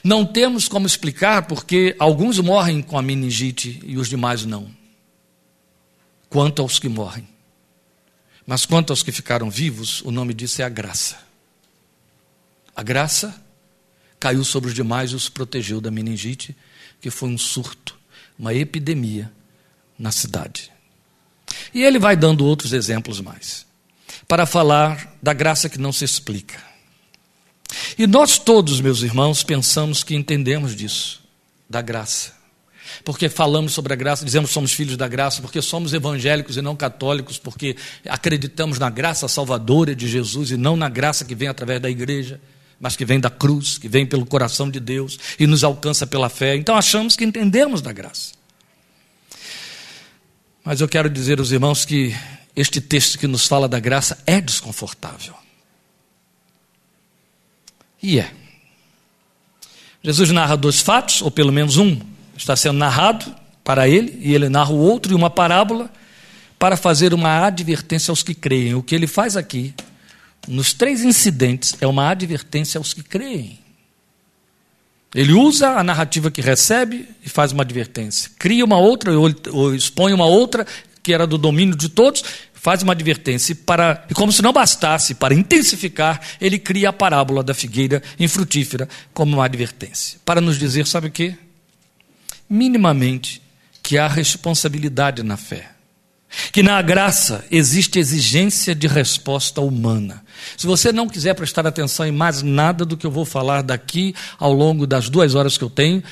[0.05, 4.71] Não temos como explicar porque alguns morrem com a meningite e os demais não.
[6.29, 7.27] Quanto aos que morrem.
[8.47, 11.19] Mas quanto aos que ficaram vivos, o nome disso é a graça.
[12.75, 13.35] A graça
[14.19, 16.57] caiu sobre os demais e os protegeu da meningite,
[17.01, 17.99] que foi um surto,
[18.39, 19.33] uma epidemia
[19.99, 20.73] na cidade.
[21.75, 23.67] E ele vai dando outros exemplos mais,
[24.27, 26.72] para falar da graça que não se explica.
[27.99, 31.23] E nós todos, meus irmãos, pensamos que entendemos disso,
[31.69, 32.43] da graça
[33.05, 36.63] porque falamos sobre a graça, dizemos que somos filhos da graça, porque somos evangélicos e
[36.63, 37.77] não católicos, porque
[38.09, 42.41] acreditamos na graça salvadora de Jesus e não na graça que vem através da igreja,
[42.79, 46.29] mas que vem da cruz, que vem pelo coração de Deus e nos alcança pela
[46.29, 46.57] fé.
[46.57, 48.33] Então achamos que entendemos da graça.
[50.65, 52.15] Mas eu quero dizer aos irmãos que
[52.55, 55.35] este texto que nos fala da graça é desconfortável.
[58.03, 58.31] E é.
[60.03, 61.99] Jesus narra dois fatos, ou pelo menos um,
[62.37, 65.89] está sendo narrado para ele, e ele narra o outro e uma parábola
[66.59, 68.75] para fazer uma advertência aos que creem.
[68.75, 69.75] O que ele faz aqui,
[70.49, 73.61] nos três incidentes, é uma advertência aos que creem.
[75.15, 78.31] Ele usa a narrativa que recebe e faz uma advertência.
[78.39, 79.13] Cria uma outra,
[79.53, 80.67] ou expõe uma outra,
[81.03, 82.25] que era do domínio de todos,
[82.63, 83.55] faz uma advertência.
[83.55, 88.89] Para, e como se não bastasse, para intensificar, ele cria a parábola da figueira infrutífera
[89.13, 90.19] como uma advertência.
[90.25, 91.37] Para nos dizer, sabe o que?
[92.53, 93.41] minimamente
[93.83, 95.71] que há responsabilidade na fé.
[96.51, 100.23] Que na graça existe exigência de resposta humana.
[100.57, 104.15] Se você não quiser prestar atenção em mais nada do que eu vou falar daqui
[104.39, 106.03] ao longo das duas horas que eu tenho,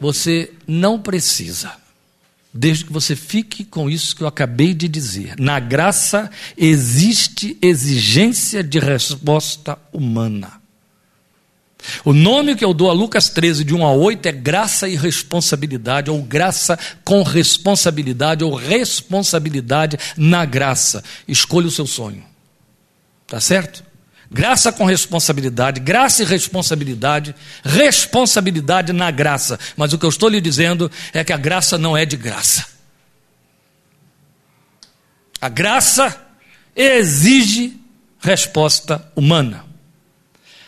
[0.00, 1.72] você não precisa.
[2.58, 5.36] Desde que você fique com isso que eu acabei de dizer.
[5.38, 10.60] Na graça existe exigência de resposta humana.
[12.04, 14.96] O nome que eu dou a Lucas 13, de 1 a 8, é graça e
[14.96, 21.04] responsabilidade, ou graça com responsabilidade, ou responsabilidade na graça.
[21.28, 22.24] Escolha o seu sonho.
[23.24, 23.84] Tá certo?
[24.30, 29.58] Graça com responsabilidade, graça e responsabilidade, responsabilidade na graça.
[29.74, 32.66] Mas o que eu estou lhe dizendo é que a graça não é de graça.
[35.40, 36.14] A graça
[36.76, 37.80] exige
[38.20, 39.64] resposta humana.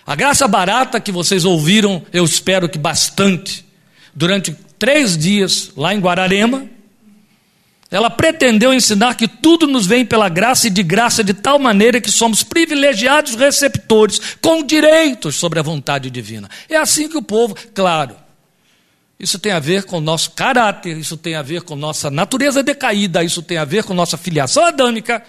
[0.07, 3.66] A graça barata que vocês ouviram, eu espero que bastante,
[4.14, 6.66] durante três dias lá em Guararema,
[7.90, 12.00] ela pretendeu ensinar que tudo nos vem pela graça e de graça de tal maneira
[12.00, 16.48] que somos privilegiados receptores, com direitos sobre a vontade divina.
[16.68, 18.14] É assim que o povo, claro,
[19.18, 22.62] isso tem a ver com o nosso caráter, isso tem a ver com nossa natureza
[22.62, 25.22] decaída, isso tem a ver com nossa filiação adâmica,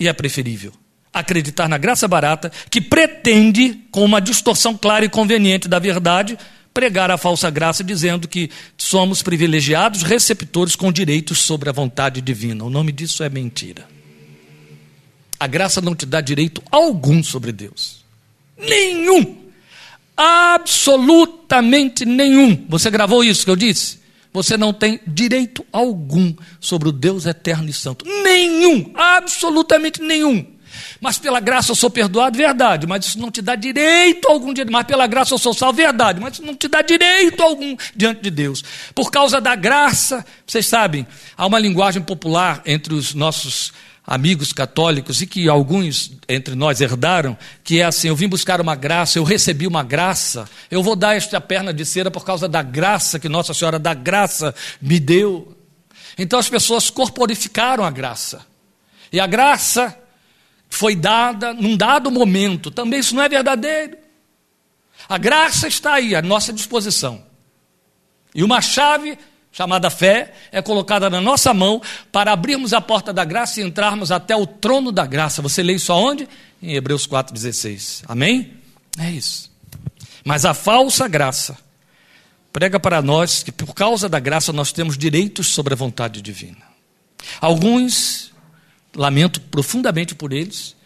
[0.00, 0.72] e é preferível
[1.12, 6.38] acreditar na graça barata, que pretende, com uma distorção clara e conveniente da verdade,
[6.78, 12.62] pregar a falsa graça dizendo que somos privilegiados receptores com direitos sobre a vontade divina.
[12.64, 13.84] O nome disso é mentira.
[15.40, 18.04] A graça não te dá direito algum sobre Deus.
[18.56, 19.38] Nenhum.
[20.16, 22.64] Absolutamente nenhum.
[22.68, 23.98] Você gravou isso que eu disse?
[24.32, 28.04] Você não tem direito algum sobre o Deus eterno e santo.
[28.22, 28.92] Nenhum.
[28.94, 30.46] Absolutamente nenhum.
[31.00, 34.70] Mas pela graça eu sou perdoado, verdade, mas isso não te dá direito algum diante.
[34.70, 38.22] Mas pela graça eu sou salvo, verdade, mas isso não te dá direito algum diante
[38.22, 38.62] de Deus.
[38.94, 43.72] Por causa da graça, vocês sabem, há uma linguagem popular entre os nossos
[44.08, 48.74] amigos católicos e que alguns entre nós herdaram, que é assim: eu vim buscar uma
[48.74, 52.62] graça, eu recebi uma graça, eu vou dar esta perna de cera por causa da
[52.62, 55.54] graça que Nossa Senhora da Graça me deu.
[56.16, 58.46] Então as pessoas corporificaram a graça.
[59.12, 59.96] E a graça
[60.68, 62.70] foi dada num dado momento.
[62.70, 63.96] Também isso não é verdadeiro.
[65.08, 67.22] A graça está aí, à nossa disposição.
[68.34, 69.18] E uma chave
[69.50, 71.80] chamada fé é colocada na nossa mão
[72.12, 75.42] para abrirmos a porta da graça e entrarmos até o trono da graça.
[75.42, 76.28] Você lê isso aonde?
[76.62, 78.04] Em Hebreus 4,16.
[78.06, 78.54] Amém?
[78.98, 79.50] É isso.
[80.24, 81.56] Mas a falsa graça
[82.52, 86.68] prega para nós que por causa da graça nós temos direitos sobre a vontade divina.
[87.40, 88.32] Alguns
[88.98, 90.76] lamento profundamente por eles,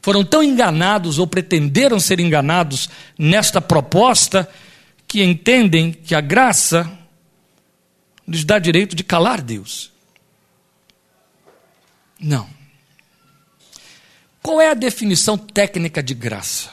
[0.00, 4.48] foram tão enganados ou pretenderam ser enganados nesta proposta
[5.06, 6.90] que entendem que a graça
[8.26, 9.90] lhes dá direito de calar Deus.
[12.18, 12.48] Não.
[14.42, 16.70] Qual é a definição técnica de graça?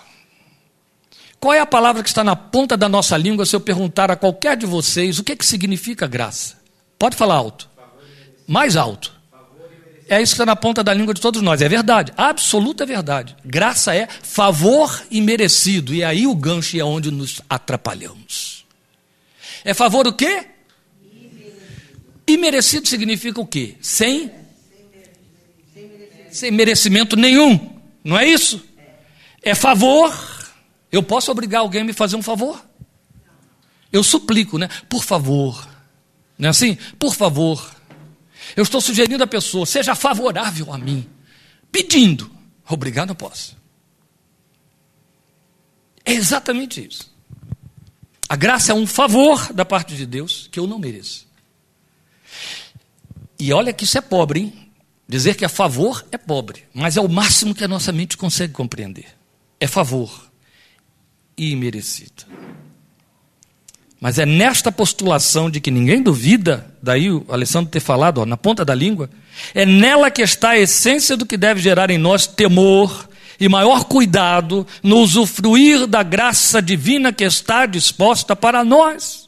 [1.39, 4.15] Qual é a palavra que está na ponta da nossa língua se eu perguntar a
[4.15, 6.57] qualquer de vocês o que, é que significa graça?
[6.97, 7.69] Pode falar alto.
[8.47, 9.16] Mais alto.
[10.09, 11.61] É isso que está na ponta da língua de todos nós.
[11.61, 12.13] É verdade.
[12.15, 13.35] Absoluta verdade.
[13.43, 15.93] Graça é favor imerecido.
[15.93, 18.65] E aí o gancho é onde nos atrapalhamos.
[19.65, 20.45] É favor o quê?
[22.25, 23.75] Imerecido significa o quê?
[23.81, 24.31] Sem?
[26.29, 27.77] Sem merecimento nenhum.
[28.03, 28.63] Não é isso?
[29.41, 30.13] É favor
[30.91, 32.63] eu posso obrigar alguém a me fazer um favor?
[33.91, 34.69] Eu suplico, né?
[34.89, 35.67] Por favor.
[36.37, 36.77] Não é assim?
[36.97, 37.75] Por favor.
[38.57, 41.07] Eu estou sugerindo à pessoa, seja favorável a mim.
[41.71, 42.31] Pedindo.
[42.67, 43.55] Obrigar não posso.
[46.03, 47.15] É exatamente isso.
[48.27, 51.27] A graça é um favor da parte de Deus que eu não mereço.
[53.39, 54.71] E olha que isso é pobre, hein?
[55.07, 58.53] Dizer que é favor é pobre, mas é o máximo que a nossa mente consegue
[58.53, 59.05] compreender.
[59.59, 60.31] É favor
[61.37, 62.25] imerecida.
[63.99, 68.37] Mas é nesta postulação de que ninguém duvida, daí o Alessandro ter falado, ó, na
[68.37, 69.09] ponta da língua,
[69.53, 73.85] é nela que está a essência do que deve gerar em nós temor e maior
[73.85, 79.27] cuidado no usufruir da graça divina que está disposta para nós.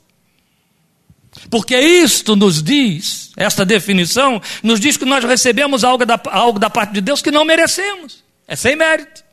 [1.49, 6.69] Porque isto nos diz, esta definição, nos diz que nós recebemos algo da, algo da
[6.69, 8.23] parte de Deus que não merecemos.
[8.47, 9.23] É sem mérito.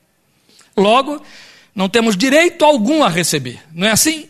[0.76, 1.22] Logo,
[1.74, 3.60] não temos direito algum a receber.
[3.72, 4.28] Não é assim?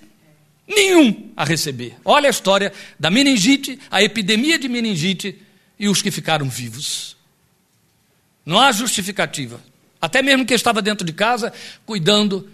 [0.66, 1.96] Nenhum a receber.
[2.04, 5.40] Olha a história da meningite, a epidemia de meningite
[5.78, 7.16] e os que ficaram vivos.
[8.44, 9.60] Não há justificativa.
[10.00, 11.52] Até mesmo quem estava dentro de casa,
[11.84, 12.48] cuidando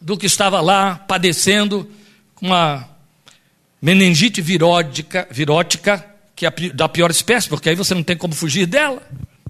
[0.00, 1.88] do que estava lá, padecendo
[2.34, 2.88] com uma
[3.80, 8.66] meningite virótica, virótica, que é da pior espécie, porque aí você não tem como fugir
[8.66, 9.02] dela,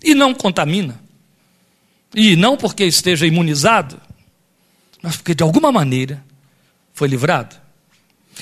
[0.03, 1.01] e não contamina.
[2.15, 4.01] E não porque esteja imunizado,
[5.03, 6.23] mas porque de alguma maneira
[6.93, 7.57] foi livrado.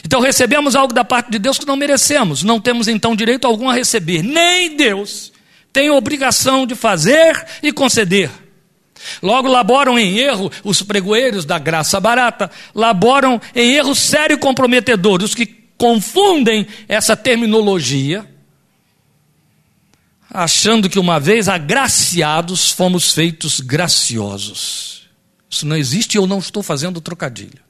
[0.04, 3.68] Então recebemos algo da parte de Deus que não merecemos, não temos então direito algum
[3.68, 5.32] a receber, nem Deus
[5.72, 8.30] tem obrigação de fazer e conceder.
[9.22, 15.22] Logo laboram em erro os pregoeiros da graça barata, laboram em erro sério e comprometedor,
[15.22, 15.46] os que
[15.78, 18.26] confundem essa terminologia,
[20.28, 25.08] achando que uma vez agraciados fomos feitos graciosos.
[25.48, 27.69] Isso não existe e eu não estou fazendo trocadilho.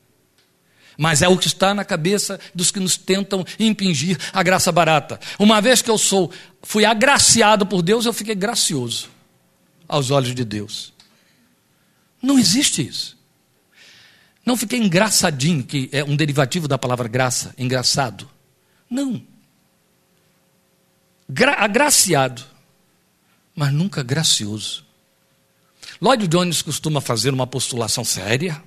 [1.01, 5.19] Mas é o que está na cabeça dos que nos tentam impingir a graça barata.
[5.39, 6.31] Uma vez que eu sou,
[6.63, 9.09] fui agraciado por Deus, eu fiquei gracioso
[9.89, 10.93] aos olhos de Deus.
[12.21, 13.17] Não existe isso.
[14.45, 18.29] Não fiquei engraçadinho, que é um derivativo da palavra graça, engraçado.
[18.91, 19.23] Não.
[21.27, 22.45] Gra agraciado,
[23.57, 24.85] mas nunca gracioso.
[25.99, 28.63] Lloyd Jones costuma fazer uma postulação séria,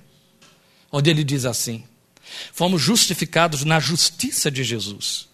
[0.90, 1.84] onde ele diz assim:
[2.52, 5.28] fomos justificados na justiça de Jesus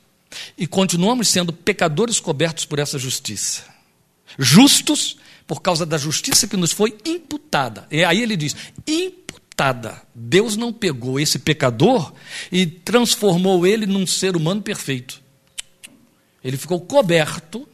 [0.56, 3.64] e continuamos sendo pecadores cobertos por essa justiça.
[4.38, 7.86] Justos por causa da justiça que nos foi imputada.
[7.90, 8.54] E aí ele diz:
[8.86, 10.00] imputada.
[10.14, 12.12] Deus não pegou esse pecador
[12.50, 15.20] e transformou ele num ser humano perfeito.
[16.42, 17.68] Ele ficou coberto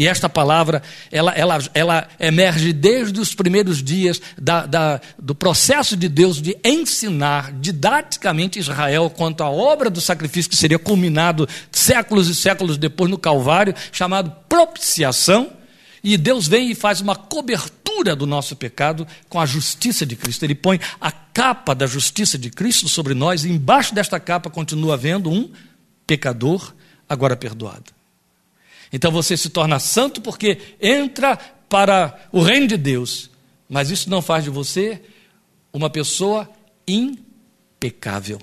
[0.00, 0.82] e esta palavra,
[1.12, 6.56] ela, ela, ela emerge desde os primeiros dias da, da, do processo de Deus de
[6.64, 13.10] ensinar didaticamente Israel quanto à obra do sacrifício que seria culminado séculos e séculos depois
[13.10, 15.52] no Calvário, chamado propiciação.
[16.02, 20.46] E Deus vem e faz uma cobertura do nosso pecado com a justiça de Cristo.
[20.46, 24.94] Ele põe a capa da justiça de Cristo sobre nós, e embaixo desta capa continua
[24.94, 25.50] havendo um
[26.06, 26.72] pecador
[27.06, 27.99] agora perdoado.
[28.92, 31.36] Então você se torna santo porque entra
[31.68, 33.30] para o reino de Deus.
[33.68, 35.00] Mas isso não faz de você
[35.72, 36.50] uma pessoa
[36.86, 38.40] impecável.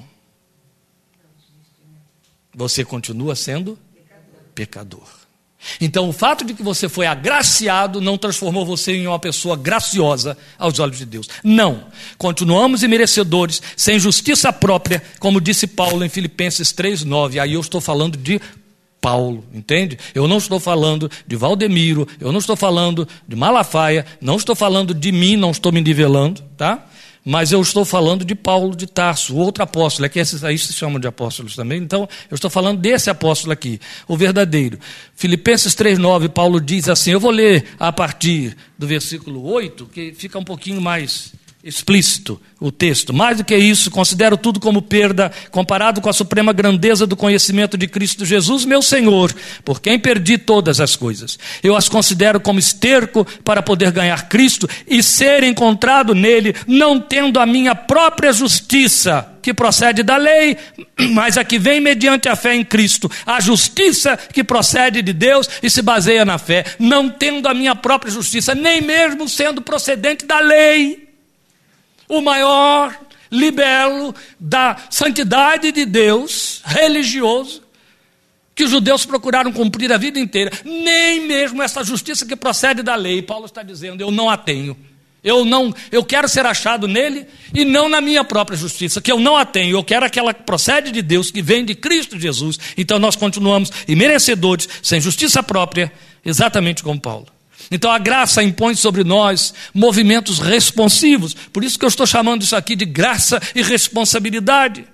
[2.55, 3.77] Você continua sendo
[4.55, 5.17] pecador.
[5.81, 10.37] Então, o fato de que você foi agraciado não transformou você em uma pessoa graciosa
[10.57, 11.27] aos olhos de Deus.
[11.43, 11.87] Não.
[12.17, 17.41] Continuamos imerecedores, sem justiça própria, como disse Paulo em Filipenses 3,9.
[17.41, 18.39] Aí eu estou falando de
[19.01, 19.97] Paulo, entende?
[20.13, 24.93] Eu não estou falando de Valdemiro, eu não estou falando de Malafaia, não estou falando
[24.93, 26.85] de mim, não estou me nivelando, tá?
[27.29, 30.71] mas eu estou falando de Paulo de Tarso, outro apóstolo, é que esses aí se
[30.71, 34.79] chamam de apóstolos também, então eu estou falando desse apóstolo aqui, o verdadeiro.
[35.13, 40.39] Filipenses 3,9, Paulo diz assim: eu vou ler a partir do versículo 8, que fica
[40.39, 43.13] um pouquinho mais explícito o texto.
[43.13, 47.77] Mais do que isso, considero tudo como perda comparado com a suprema grandeza do conhecimento
[47.77, 49.33] de Cristo Jesus, meu Senhor,
[49.65, 51.37] por quem perdi todas as coisas.
[51.63, 57.39] Eu as considero como esterco para poder ganhar Cristo e ser encontrado nele, não tendo
[57.39, 60.57] a minha própria justiça, que procede da lei,
[61.13, 65.49] mas a que vem mediante a fé em Cristo, a justiça que procede de Deus
[65.63, 70.25] e se baseia na fé, não tendo a minha própria justiça, nem mesmo sendo procedente
[70.25, 71.06] da lei
[72.07, 72.97] o maior
[73.31, 77.61] libelo da santidade de Deus, religioso,
[78.55, 82.95] que os judeus procuraram cumprir a vida inteira, nem mesmo essa justiça que procede da
[82.95, 83.21] lei.
[83.21, 84.75] Paulo está dizendo: eu não a tenho.
[85.23, 89.19] Eu não, eu quero ser achado nele e não na minha própria justiça, que eu
[89.19, 89.75] não a tenho.
[89.75, 92.57] Eu quero aquela que procede de Deus, que vem de Cristo Jesus.
[92.77, 95.91] Então nós continuamos imerecedores, sem justiça própria,
[96.23, 97.36] exatamente como Paulo.
[97.69, 101.33] Então a graça impõe sobre nós movimentos responsivos.
[101.33, 104.85] Por isso que eu estou chamando isso aqui de graça e responsabilidade.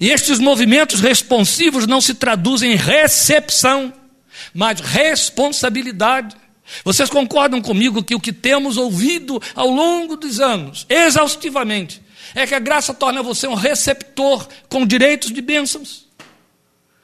[0.00, 3.92] E estes movimentos responsivos não se traduzem em recepção,
[4.54, 6.36] mas responsabilidade.
[6.84, 12.02] Vocês concordam comigo que o que temos ouvido ao longo dos anos, exaustivamente,
[12.34, 16.06] é que a graça torna você um receptor com direitos de bênçãos.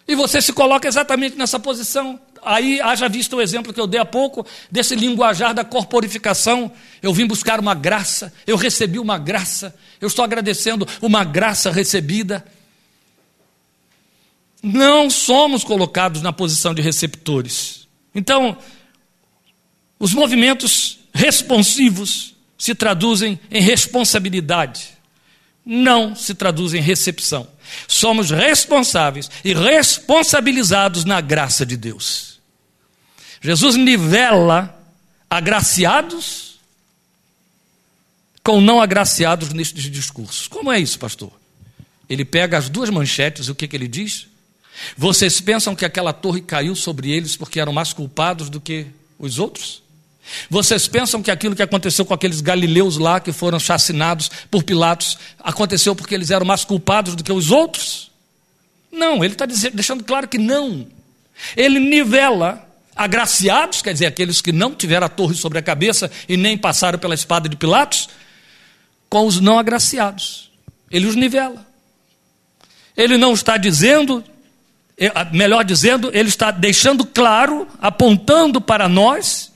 [0.06, 4.00] E você se coloca exatamente nessa posição aí haja visto o exemplo que eu dei
[4.00, 6.70] há pouco, desse linguajar da corporificação.
[7.02, 12.44] Eu vim buscar uma graça, eu recebi uma graça, eu estou agradecendo uma graça recebida.
[14.62, 17.86] Não somos colocados na posição de receptores.
[18.14, 18.56] Então,
[19.98, 24.88] os movimentos responsivos se traduzem em responsabilidade,
[25.64, 27.46] não se traduzem em recepção.
[27.88, 32.33] Somos responsáveis e responsabilizados na graça de Deus.
[33.44, 34.74] Jesus nivela
[35.28, 36.54] agraciados
[38.42, 40.48] com não agraciados nestes discursos.
[40.48, 41.30] Como é isso, pastor?
[42.08, 44.26] Ele pega as duas manchetes, o que, que ele diz?
[44.96, 48.86] Vocês pensam que aquela torre caiu sobre eles porque eram mais culpados do que
[49.18, 49.82] os outros?
[50.48, 55.18] Vocês pensam que aquilo que aconteceu com aqueles galileus lá que foram chacinados por Pilatos
[55.38, 58.10] aconteceu porque eles eram mais culpados do que os outros?
[58.90, 60.86] Não, ele está deixando claro que não.
[61.54, 66.36] Ele nivela agraciados, quer dizer, aqueles que não tiveram a torre sobre a cabeça e
[66.36, 68.08] nem passaram pela espada de Pilatos,
[69.08, 70.50] com os não agraciados.
[70.90, 71.66] Ele os nivela.
[72.96, 74.22] Ele não está dizendo,
[74.96, 79.52] é, melhor dizendo, ele está deixando claro, apontando para nós,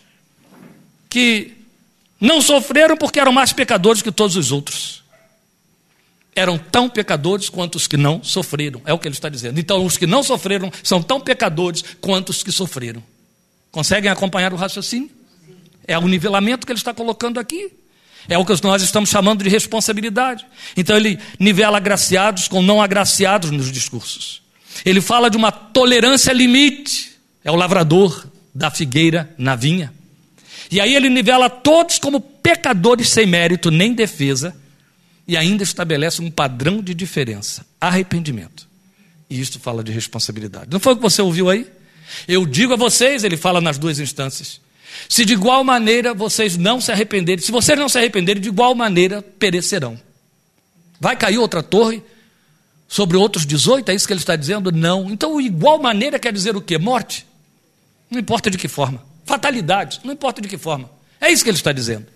[1.09, 1.57] que
[2.21, 5.05] não sofreram porque eram mais pecadores que todos os outros.
[6.35, 9.59] Eram tão pecadores quanto os que não sofreram, é o que ele está dizendo.
[9.59, 13.03] Então, os que não sofreram são tão pecadores quanto os que sofreram.
[13.79, 15.09] Conseguem acompanhar o raciocínio?
[15.87, 17.71] É o nivelamento que ele está colocando aqui.
[18.29, 20.45] É o que nós estamos chamando de responsabilidade.
[20.77, 24.43] Então ele nivela agraciados com não agraciados nos discursos.
[24.85, 27.13] Ele fala de uma tolerância limite.
[27.45, 29.95] É o lavrador da figueira na vinha.
[30.73, 34.57] E aí ele nivela todos como pecadores sem mérito nem defesa
[35.25, 38.67] e ainda estabelece um padrão de diferença, arrependimento.
[39.31, 40.67] E isto fala de responsabilidade.
[40.69, 41.78] Não foi o que você ouviu aí?
[42.27, 44.61] Eu digo a vocês, ele fala nas duas instâncias,
[45.09, 48.75] se de igual maneira vocês não se arrependerem, se vocês não se arrependerem, de igual
[48.75, 49.99] maneira perecerão.
[51.01, 52.03] Vai cair outra torre
[52.89, 53.91] sobre outros 18?
[53.91, 54.73] É isso que ele está dizendo?
[54.73, 55.11] Não.
[55.11, 56.79] Então, igual maneira quer dizer o quê?
[56.79, 57.27] Morte.
[58.11, 59.03] Não importa de que forma.
[59.25, 60.01] Fatalidade.
[60.03, 60.91] Não importa de que forma.
[61.21, 62.07] É isso que ele está dizendo.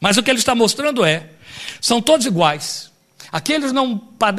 [0.00, 1.30] Mas o que ele está mostrando é:
[1.80, 2.90] são todos iguais.
[3.34, 3.98] Aqueles não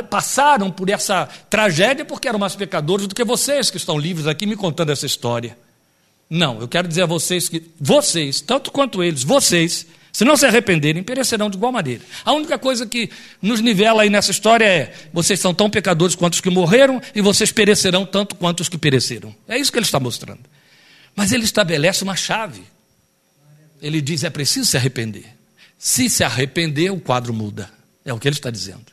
[0.09, 4.45] passaram por essa tragédia porque eram mais pecadores do que vocês que estão livres aqui
[4.45, 5.57] me contando essa história.
[6.29, 10.45] Não, eu quero dizer a vocês que vocês, tanto quanto eles, vocês, se não se
[10.45, 12.03] arrependerem, perecerão de igual maneira.
[12.23, 13.09] A única coisa que
[13.41, 17.19] nos nivela aí nessa história é: vocês são tão pecadores quanto os que morreram e
[17.19, 19.35] vocês perecerão tanto quanto os que pereceram.
[19.45, 20.39] É isso que ele está mostrando.
[21.13, 22.63] Mas ele estabelece uma chave.
[23.81, 25.25] Ele diz: é preciso se arrepender.
[25.77, 27.75] Se se arrepender, o quadro muda.
[28.05, 28.85] É o que ele está dizendo.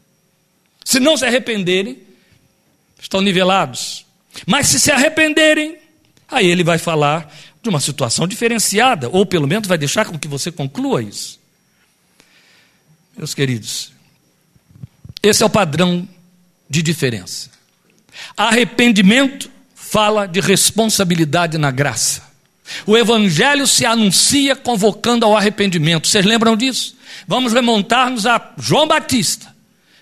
[0.85, 2.03] Se não se arrependerem,
[3.01, 4.07] estão nivelados.
[4.47, 5.79] Mas se se arrependerem,
[6.29, 7.33] aí ele vai falar
[7.63, 11.39] de uma situação diferenciada, ou pelo menos vai deixar com que você conclua isso.
[13.17, 13.93] Meus queridos,
[15.23, 16.09] esse é o padrão
[16.69, 17.51] de diferença.
[18.37, 22.32] Arrependimento fala de responsabilidade na graça.
[22.87, 26.09] O evangelho se anuncia convocando ao arrependimento.
[26.09, 26.97] Vocês lembram disso?
[27.27, 29.53] Vamos remontar-nos a João Batista.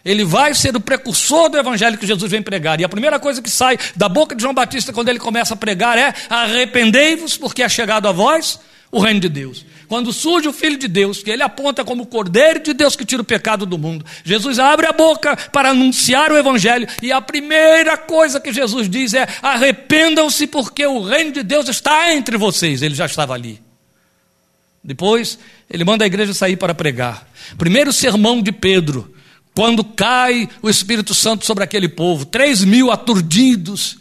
[0.04, 2.80] Ele vai ser o precursor do evangelho que Jesus vem pregar.
[2.80, 5.56] E a primeira coisa que sai da boca de João Batista quando ele começa a
[5.56, 8.58] pregar é: arrependei-vos, porque é chegado a vós
[8.90, 9.64] o reino de Deus.
[9.90, 13.04] Quando surge o Filho de Deus, que ele aponta como o Cordeiro de Deus que
[13.04, 17.20] tira o pecado do mundo, Jesus abre a boca para anunciar o Evangelho, e a
[17.20, 22.82] primeira coisa que Jesus diz é: arrependam-se, porque o reino de Deus está entre vocês.
[22.82, 23.60] Ele já estava ali.
[24.82, 27.28] Depois, ele manda a igreja sair para pregar.
[27.58, 29.12] Primeiro sermão de Pedro,
[29.56, 33.98] quando cai o Espírito Santo sobre aquele povo, três mil aturdidos,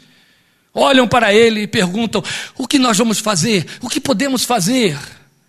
[0.71, 2.23] olham para ele e perguntam:
[2.55, 3.65] o que nós vamos fazer?
[3.81, 4.95] O que podemos fazer?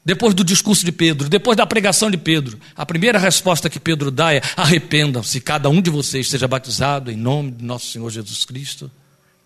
[0.05, 4.11] Depois do discurso de Pedro, depois da pregação de Pedro, a primeira resposta que Pedro
[4.11, 8.45] dá é: arrependam-se, cada um de vocês seja batizado em nome de nosso Senhor Jesus
[8.45, 8.91] Cristo.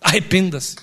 [0.00, 0.76] Arrependa-se.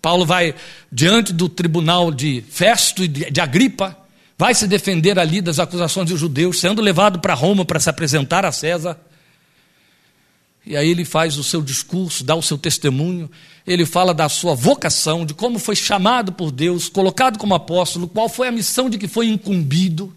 [0.00, 0.54] Paulo vai
[0.90, 3.96] diante do tribunal de Festo e de Agripa,
[4.38, 8.44] vai se defender ali das acusações dos judeus, sendo levado para Roma para se apresentar
[8.44, 8.98] a César.
[10.66, 13.30] E aí ele faz o seu discurso, dá o seu testemunho,
[13.64, 18.28] ele fala da sua vocação, de como foi chamado por Deus, colocado como apóstolo, qual
[18.28, 20.12] foi a missão de que foi incumbido.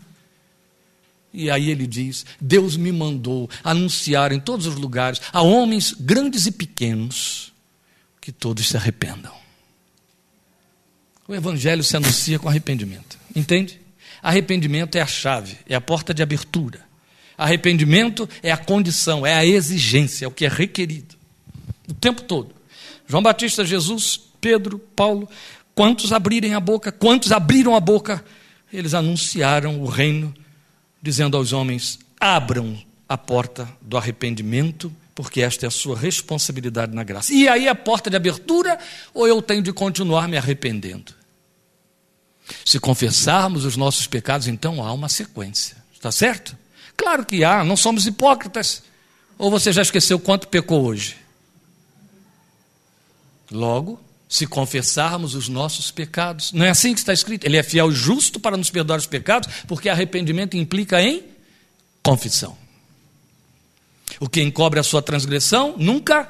[1.32, 6.48] E aí ele diz: Deus me mandou anunciar em todos os lugares, a homens grandes
[6.48, 7.54] e pequenos,
[8.20, 9.34] que todos se arrependam.
[11.28, 13.80] O evangelho se anuncia com arrependimento, entende?
[14.20, 16.89] Arrependimento é a chave, é a porta de abertura.
[17.40, 21.16] Arrependimento é a condição, é a exigência, é o que é requerido.
[21.88, 22.54] O tempo todo.
[23.08, 25.28] João Batista, Jesus, Pedro, Paulo,
[25.74, 28.22] quantos abrirem a boca, quantos abriram a boca,
[28.74, 30.34] eles anunciaram o reino,
[31.02, 32.78] dizendo aos homens: abram
[33.08, 37.34] a porta do arrependimento, porque esta é a sua responsabilidade na graça.
[37.34, 38.78] E aí a porta de abertura,
[39.14, 41.14] ou eu tenho de continuar me arrependendo?
[42.66, 45.78] Se confessarmos os nossos pecados, então há uma sequência.
[45.94, 46.58] Está certo?
[47.00, 48.84] Claro que há, não somos hipócritas.
[49.38, 51.16] Ou você já esqueceu quanto pecou hoje?
[53.50, 53.98] Logo,
[54.28, 57.46] se confessarmos os nossos pecados, não é assim que está escrito?
[57.46, 61.24] Ele é fiel e justo para nos perdoar os pecados, porque arrependimento implica em
[62.04, 62.58] confissão.
[64.20, 66.30] O que encobre a sua transgressão nunca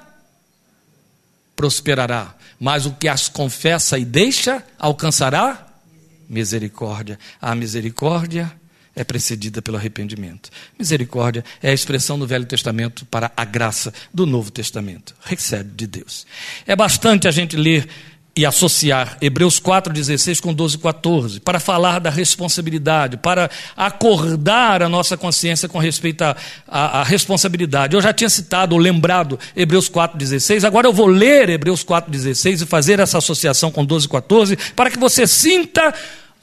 [1.55, 5.67] prosperará, mas o que as confessa e deixa alcançará
[6.29, 7.17] misericórdia.
[7.41, 8.58] A misericórdia
[8.99, 10.49] é precedida pelo arrependimento.
[10.77, 15.15] Misericórdia é a expressão do Velho Testamento para a graça do Novo Testamento.
[15.23, 16.27] Recebe de Deus.
[16.67, 17.87] É bastante a gente ler
[18.35, 25.69] e associar Hebreus 4,16 com 12,14, para falar da responsabilidade, para acordar a nossa consciência
[25.69, 26.23] com respeito
[26.67, 27.95] à responsabilidade.
[27.95, 32.65] Eu já tinha citado ou lembrado Hebreus 4,16, agora eu vou ler Hebreus 4,16 e
[32.65, 35.93] fazer essa associação com 12,14, para que você sinta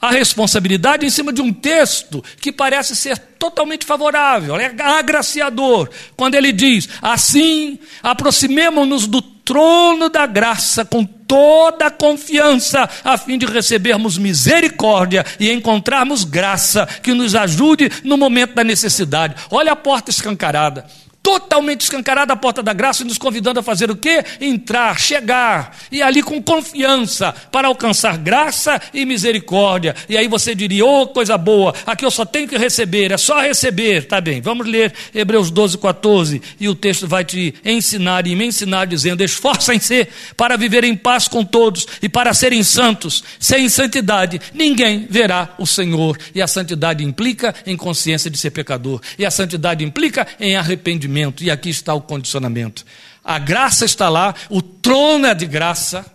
[0.01, 6.35] a responsabilidade em cima de um texto que parece ser totalmente favorável, é agraciador, quando
[6.35, 13.45] ele diz: Assim, aproximemo-nos do trono da graça com toda a confiança, a fim de
[13.45, 19.35] recebermos misericórdia e encontrarmos graça que nos ajude no momento da necessidade.
[19.49, 20.85] Olha a porta escancarada
[21.27, 24.23] totalmente escancarada a porta da graça, nos convidando a fazer o quê?
[24.39, 29.93] Entrar, chegar, e ali com confiança, para alcançar graça e misericórdia.
[30.07, 33.41] E aí você diria, oh, coisa boa, aqui eu só tenho que receber, é só
[33.41, 34.07] receber.
[34.07, 38.45] Tá bem, vamos ler Hebreus 12, 14, e o texto vai te ensinar e me
[38.45, 40.07] ensinar dizendo: esforcem-se
[40.37, 43.21] para viver em paz com todos e para serem santos.
[43.37, 46.17] Sem santidade, ninguém verá o Senhor.
[46.33, 51.16] E a santidade implica em consciência de ser pecador, e a santidade implica em arrependimento
[51.39, 52.85] e aqui está o condicionamento.
[53.23, 56.05] A graça está lá, o trono é de graça,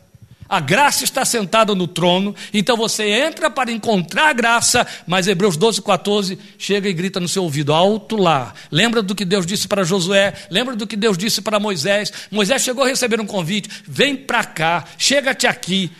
[0.52, 5.80] a graça está sentada no trono, então você entra para encontrar graça, mas Hebreus 12,
[5.80, 8.52] 14 chega e grita no seu ouvido, alto lá.
[8.70, 12.12] Lembra do que Deus disse para Josué, lembra do que Deus disse para Moisés.
[12.30, 15.90] Moisés chegou a receber um convite: vem para cá, chega-te aqui.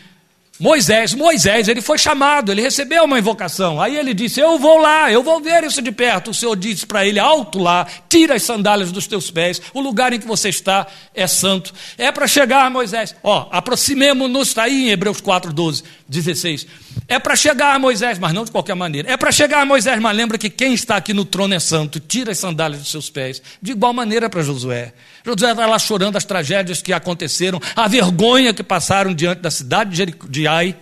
[0.63, 3.81] Moisés, Moisés, ele foi chamado, ele recebeu uma invocação.
[3.81, 6.31] Aí ele disse: Eu vou lá, eu vou ver isso de perto.
[6.31, 10.13] O Senhor disse para ele: Alto lá, tira as sandálias dos teus pés, o lugar
[10.13, 11.75] em que você está é santo.
[11.99, 13.13] É para chegar, Moisés.
[13.25, 16.65] Ó, aproximemos-nos, está aí em Hebreus 4, 12, 16.
[17.09, 19.11] É para chegar, Moisés, mas não de qualquer maneira.
[19.11, 22.01] É para chegar, Moisés, mas lembra que quem está aqui no trono é santo.
[22.01, 23.43] Tira as sandálias dos seus pés.
[23.61, 24.93] De igual maneira para Josué.
[25.25, 30.05] Josué vai lá chorando as tragédias que aconteceram, a vergonha que passaram diante da cidade
[30.29, 30.77] de Ai.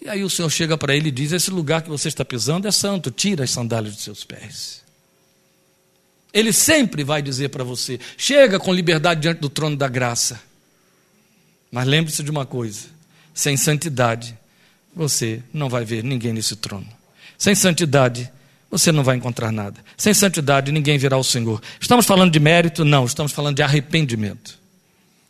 [0.00, 2.68] E aí o Senhor chega para ele e diz: Esse lugar que você está pisando
[2.68, 4.82] é santo, tira as sandálias dos seus pés.
[6.32, 10.40] Ele sempre vai dizer para você: chega com liberdade diante do trono da graça.
[11.70, 12.86] Mas lembre-se de uma coisa:
[13.34, 14.37] sem santidade,
[14.98, 16.86] você não vai ver ninguém nesse trono.
[17.38, 18.28] Sem santidade,
[18.68, 19.80] você não vai encontrar nada.
[19.96, 21.62] Sem santidade, ninguém virá ao Senhor.
[21.80, 22.84] Estamos falando de mérito?
[22.84, 24.58] Não, estamos falando de arrependimento.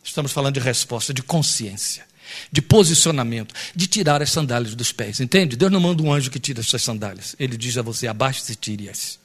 [0.03, 2.03] Estamos falando de resposta, de consciência,
[2.51, 5.19] de posicionamento, de tirar as sandálias dos pés.
[5.19, 5.55] Entende?
[5.55, 7.35] Deus não manda um anjo que tire as suas sandálias.
[7.39, 9.19] Ele diz a você: abaixe-se e tire-as.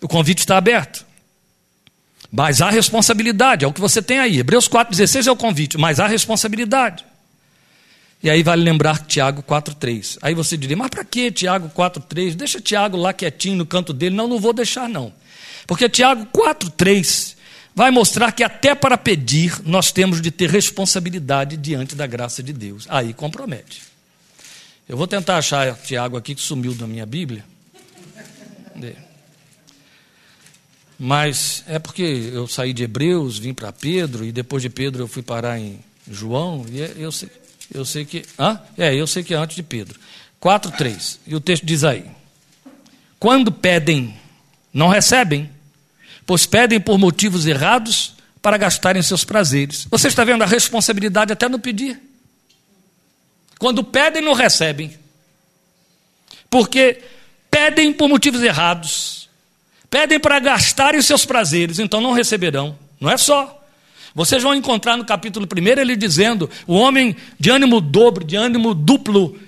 [0.00, 1.04] O convite está aberto.
[2.30, 4.38] Mas há responsabilidade, é o que você tem aí.
[4.38, 7.04] Hebreus 4,16 é o convite, mas há responsabilidade.
[8.26, 10.18] E aí vale lembrar Tiago 4,3.
[10.20, 12.34] Aí você diria, mas para que Tiago 4,3?
[12.34, 14.16] Deixa Tiago lá quietinho no canto dele.
[14.16, 15.12] Não, não vou deixar não.
[15.64, 17.36] Porque Tiago 4,3
[17.72, 22.52] vai mostrar que até para pedir nós temos de ter responsabilidade diante da graça de
[22.52, 22.84] Deus.
[22.88, 23.80] Aí compromete.
[24.88, 27.44] Eu vou tentar achar Tiago aqui que sumiu da minha Bíblia.
[30.98, 35.06] Mas é porque eu saí de Hebreus, vim para Pedro, e depois de Pedro eu
[35.06, 35.78] fui parar em
[36.10, 37.28] João, e é, eu sei,
[37.72, 38.24] eu sei que.
[38.38, 38.60] Hã?
[38.76, 39.98] É, eu sei que é antes de Pedro.
[40.40, 41.20] 4, 3.
[41.26, 42.04] E o texto diz aí:
[43.18, 44.14] Quando pedem,
[44.72, 45.50] não recebem,
[46.24, 49.86] pois pedem por motivos errados para gastarem seus prazeres.
[49.90, 52.00] Você está vendo a responsabilidade até no pedir.
[53.58, 54.96] Quando pedem, não recebem.
[56.48, 57.02] Porque
[57.50, 59.28] pedem por motivos errados.
[59.88, 62.78] Pedem para gastarem seus prazeres, então não receberão.
[63.00, 63.55] Não é só.
[64.16, 68.74] Vocês vão encontrar no capítulo 1 ele dizendo: o homem de ânimo dobro, de ânimo
[68.74, 69.38] duplo,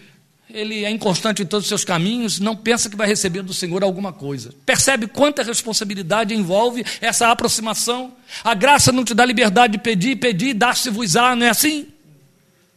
[0.50, 3.82] ele é inconstante em todos os seus caminhos, não pensa que vai receber do Senhor
[3.82, 4.54] alguma coisa.
[4.66, 8.12] Percebe quanta responsabilidade envolve essa aproximação?
[8.44, 11.88] A graça não te dá liberdade de pedir, pedir, dar-se-vos-á, não é assim?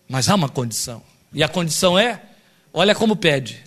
[0.08, 1.04] Mas há uma condição.
[1.34, 2.22] E a condição é:
[2.74, 3.62] olha como pede,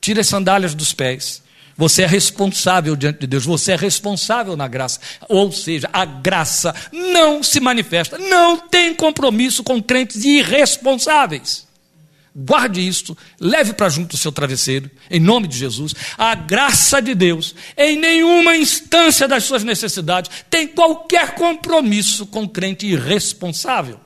[0.00, 1.42] tira as sandálias dos pés,
[1.76, 4.98] você é responsável diante de Deus, você é responsável na graça.
[5.28, 11.66] Ou seja, a graça não se manifesta, não tem compromisso com crentes irresponsáveis.
[12.38, 15.94] Guarde isto, leve para junto o seu travesseiro, em nome de Jesus.
[16.18, 22.86] A graça de Deus, em nenhuma instância das suas necessidades, tem qualquer compromisso com crente
[22.86, 24.05] irresponsável.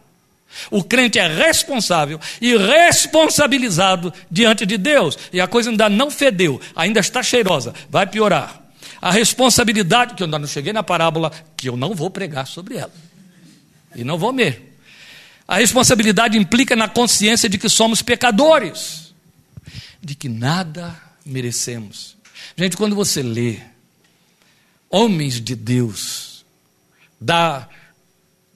[0.70, 5.16] O crente é responsável e responsabilizado diante de Deus.
[5.32, 8.60] E a coisa ainda não fedeu, ainda está cheirosa, vai piorar.
[9.00, 12.76] A responsabilidade, que eu ainda não cheguei na parábola, que eu não vou pregar sobre
[12.76, 12.92] ela.
[13.94, 14.60] E não vou mesmo.
[15.48, 19.12] A responsabilidade implica na consciência de que somos pecadores,
[20.00, 20.94] de que nada
[21.24, 22.16] merecemos.
[22.56, 23.58] Gente, quando você lê
[24.88, 26.44] homens de Deus,
[27.20, 27.68] da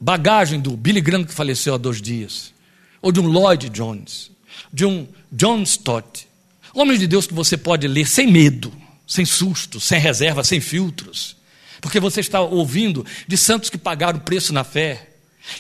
[0.04, 2.52] bagagem do Billy Graham, que faleceu há dois dias,
[3.00, 4.30] ou de um Lloyd Jones,
[4.70, 6.28] de um John Stott.
[6.74, 8.70] Homens de Deus que você pode ler sem medo,
[9.06, 11.34] sem susto, sem reserva, sem filtros,
[11.80, 15.08] porque você está ouvindo de santos que pagaram preço na fé,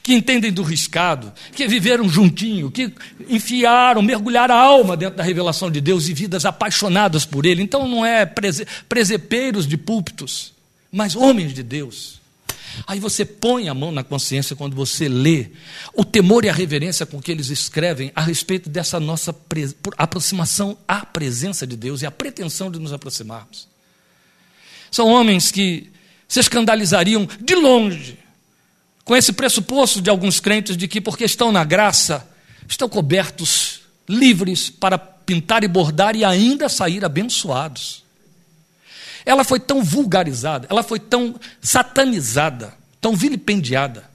[0.02, 2.92] que entendem do riscado, que viveram juntinho, que
[3.26, 7.62] enfiaram, mergulharam a alma dentro da revelação de Deus e vidas apaixonadas por Ele.
[7.62, 8.30] Então não é
[8.86, 10.52] presepeiros de púlpitos,
[10.92, 12.22] mas homens de Deus
[12.86, 15.50] Aí você põe a mão na consciência quando você lê
[15.94, 19.34] o temor e a reverência com que eles escrevem a respeito dessa nossa
[19.96, 23.68] aproximação à presença de Deus e a pretensão de nos aproximarmos.
[24.90, 25.90] São homens que
[26.28, 28.18] se escandalizariam de longe
[29.04, 32.28] com esse pressuposto de alguns crentes de que, porque estão na graça,
[32.68, 38.03] estão cobertos, livres para pintar e bordar e ainda sair abençoados.
[39.24, 44.08] Ela foi tão vulgarizada, ela foi tão satanizada, tão vilipendiada,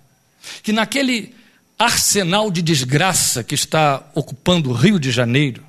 [0.62, 1.36] que naquele
[1.78, 5.64] arsenal de desgraça que está ocupando o Rio de Janeiro,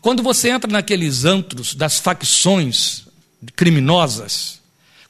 [0.00, 3.06] quando você entra naqueles antros das facções
[3.54, 4.60] criminosas,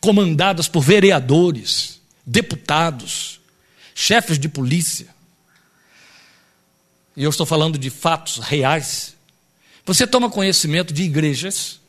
[0.00, 3.40] comandadas por vereadores, deputados,
[3.94, 5.14] chefes de polícia,
[7.16, 9.14] e eu estou falando de fatos reais,
[9.86, 11.80] você toma conhecimento de igrejas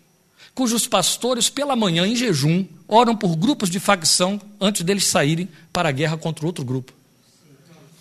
[0.58, 5.90] cujos pastores, pela manhã, em jejum, oram por grupos de facção antes deles saírem para
[5.90, 6.92] a guerra contra outro grupo.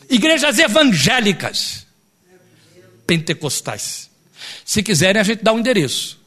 [0.09, 1.86] Igrejas evangélicas,
[3.07, 4.09] pentecostais.
[4.64, 6.18] Se quiserem, a gente dá o um endereço.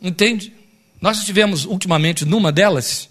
[0.00, 0.52] Entende?
[1.00, 3.08] Nós estivemos ultimamente numa delas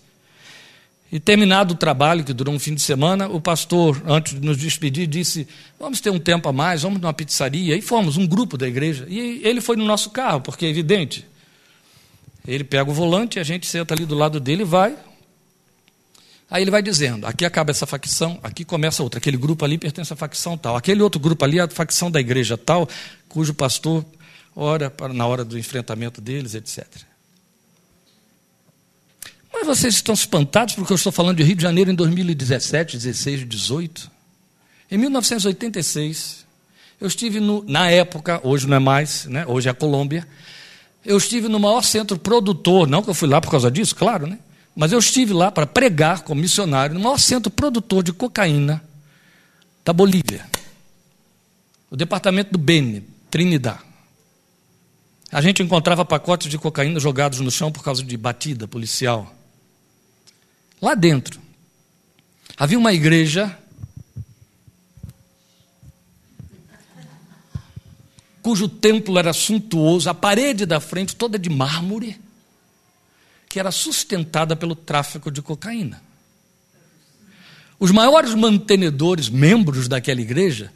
[1.11, 4.57] e terminado o trabalho, que durou um fim de semana, o pastor, antes de nos
[4.57, 5.47] despedir, disse:
[5.79, 7.75] Vamos ter um tempo a mais, vamos numa pizzaria.
[7.75, 9.05] E fomos, um grupo da igreja.
[9.07, 11.25] E ele foi no nosso carro, porque é evidente.
[12.47, 14.95] Ele pega o volante, a gente senta ali do lado dele e vai.
[16.49, 19.19] Aí ele vai dizendo: aqui acaba essa facção, aqui começa outra.
[19.19, 20.75] Aquele grupo ali pertence à facção tal.
[20.75, 22.89] Aquele outro grupo ali é a facção da igreja tal,
[23.29, 24.03] cujo pastor
[24.55, 26.85] ora na hora do enfrentamento deles, etc.
[29.55, 33.47] Mas vocês estão espantados porque eu estou falando de Rio de Janeiro em 2017, 16,
[33.47, 34.11] 18?
[34.91, 36.45] Em 1986,
[36.99, 39.45] eu estive no, na época, hoje não é mais, né?
[39.47, 40.27] hoje é a Colômbia,
[41.05, 44.27] eu estive no maior centro produtor, não que eu fui lá por causa disso, claro,
[44.27, 44.39] né?
[44.75, 48.83] Mas eu estive lá para pregar como missionário no maior centro produtor de cocaína
[49.85, 50.45] da Bolívia.
[51.89, 53.79] O departamento do Beni, Trinidad.
[55.31, 59.34] A gente encontrava pacotes de cocaína jogados no chão por causa de batida policial.
[60.85, 61.41] Lá dentro,
[62.55, 63.57] havia uma igreja
[68.43, 72.21] cujo templo era suntuoso, a parede da frente toda de mármore
[73.49, 76.03] que era sustentada pelo tráfico de cocaína.
[77.79, 80.71] Os maiores mantenedores, membros daquela igreja,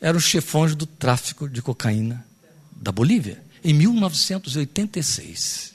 [0.00, 2.26] eram os chefões do tráfico de cocaína
[2.74, 5.74] da Bolívia, em 1986.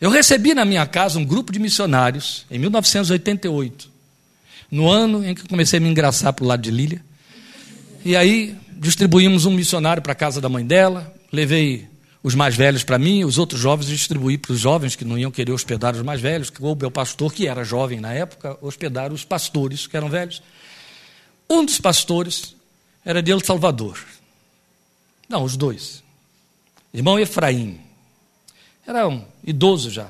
[0.00, 3.90] Eu recebi na minha casa um grupo de missionários, em 1988,
[4.70, 7.02] no ano em que comecei a me engraçar para o lado de Lília.
[8.04, 11.88] E aí distribuímos um missionário para a casa da mãe dela, levei
[12.22, 15.30] os mais velhos para mim, os outros jovens distribuí para os jovens que não iam
[15.30, 19.12] querer hospedar os mais velhos, que coube ao pastor, que era jovem na época, hospedar
[19.12, 20.42] os pastores, que eram velhos.
[21.48, 22.54] Um dos pastores
[23.04, 23.98] era de El Salvador.
[25.28, 26.02] Não, os dois.
[26.92, 27.80] Irmão Efraim.
[28.86, 30.08] Era um idoso já.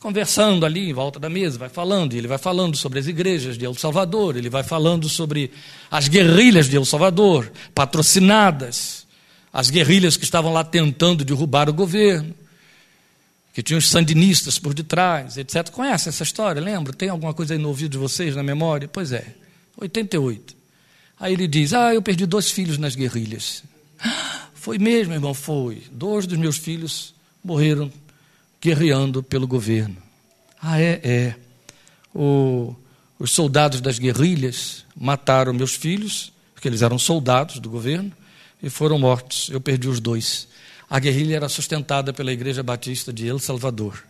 [0.00, 3.64] Conversando ali em volta da mesa, vai falando, ele vai falando sobre as igrejas de
[3.64, 5.50] El Salvador, ele vai falando sobre
[5.90, 9.06] as guerrilhas de El Salvador, patrocinadas
[9.52, 12.34] as guerrilhas que estavam lá tentando derrubar o governo,
[13.54, 15.70] que tinham os sandinistas por detrás, etc.
[15.70, 16.60] Conhece essa história?
[16.60, 16.92] Lembra?
[16.92, 18.86] Tem alguma coisa aí no ouvido de vocês, na memória?
[18.86, 19.34] Pois é,
[19.78, 20.54] 88.
[21.18, 23.62] Aí ele diz: Ah, eu perdi dois filhos nas guerrilhas.
[24.54, 25.84] Foi mesmo, irmão, foi.
[25.92, 27.90] Dois dos meus filhos morreram
[28.66, 29.96] guerreando pelo governo.
[30.60, 31.00] Ah, é?
[31.04, 31.34] É.
[32.12, 32.74] O,
[33.16, 38.12] os soldados das guerrilhas mataram meus filhos, porque eles eram soldados do governo,
[38.60, 39.48] e foram mortos.
[39.50, 40.48] Eu perdi os dois.
[40.90, 44.02] A guerrilha era sustentada pela Igreja Batista de El Salvador,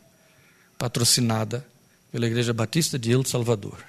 [0.79, 1.67] patrocinada
[2.11, 3.85] pela Igreja Batista de El Salvador.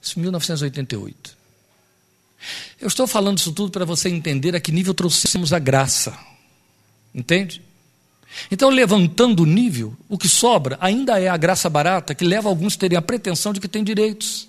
[0.00, 1.36] Isso em 1988.
[2.80, 6.16] Eu estou falando isso tudo para você entender a que nível trouxemos a graça.
[7.12, 7.60] Entende?
[8.50, 12.74] Então, levantando o nível, o que sobra ainda é a graça barata que leva alguns
[12.74, 14.48] a terem a pretensão de que têm direitos.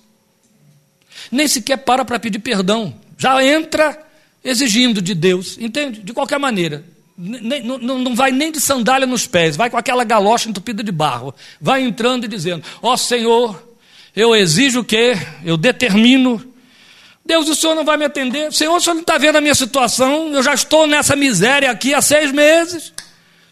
[1.32, 2.94] Nem sequer para para pedir perdão.
[3.18, 3.98] Já entra
[4.44, 6.02] exigindo de Deus, entende?
[6.02, 6.84] De qualquer maneira.
[7.18, 10.92] Nem, não, não vai nem de sandália nos pés, vai com aquela galocha entupida de
[10.92, 11.34] barro.
[11.62, 13.78] Vai entrando e dizendo: Ó oh, Senhor,
[14.16, 15.14] eu exijo o quê?
[15.44, 16.54] Eu determino.
[17.26, 18.54] Deus, o Senhor não vai me atender.
[18.54, 20.32] Senhor, o Senhor não está vendo a minha situação.
[20.32, 22.94] Eu já estou nessa miséria aqui há seis meses.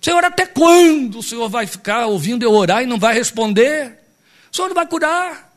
[0.03, 3.97] Senhor, até quando o Senhor vai ficar ouvindo eu orar e não vai responder?
[4.51, 5.51] O Senhor não vai curar.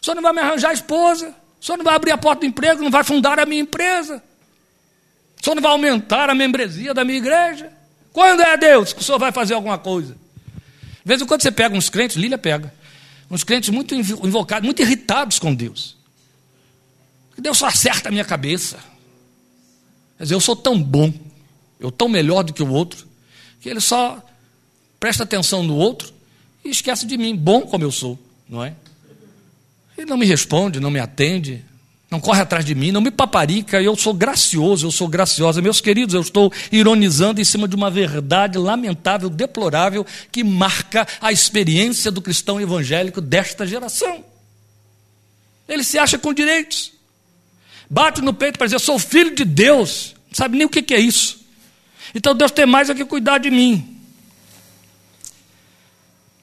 [0.00, 1.34] O Senhor não vai me arranjar esposa.
[1.60, 4.22] O Senhor não vai abrir a porta do emprego, não vai fundar a minha empresa.
[5.40, 7.72] O senhor não vai aumentar a membresia da minha igreja?
[8.12, 10.14] Quando é Deus que o senhor vai fazer alguma coisa?
[10.14, 12.72] De vez em quando você pega uns crentes, Lília pega,
[13.30, 15.96] uns crentes muito invocados, muito irritados com Deus.
[17.38, 18.78] Deus só acerta a minha cabeça.
[20.16, 21.12] Quer dizer, eu sou tão bom,
[21.78, 23.06] eu tão melhor do que o outro,
[23.66, 24.24] que ele só
[25.00, 26.14] presta atenção no outro
[26.64, 28.16] e esquece de mim, bom como eu sou,
[28.48, 28.72] não é?
[29.98, 31.64] Ele não me responde, não me atende,
[32.08, 35.60] não corre atrás de mim, não me paparica, eu sou gracioso, eu sou graciosa.
[35.60, 41.32] Meus queridos, eu estou ironizando em cima de uma verdade lamentável, deplorável, que marca a
[41.32, 44.24] experiência do cristão evangélico desta geração.
[45.68, 46.92] Ele se acha com direitos.
[47.90, 50.14] Bate no peito para dizer, sou filho de Deus.
[50.28, 51.45] Não sabe nem o que é isso.
[52.16, 54.00] Então Deus tem mais a que cuidar de mim.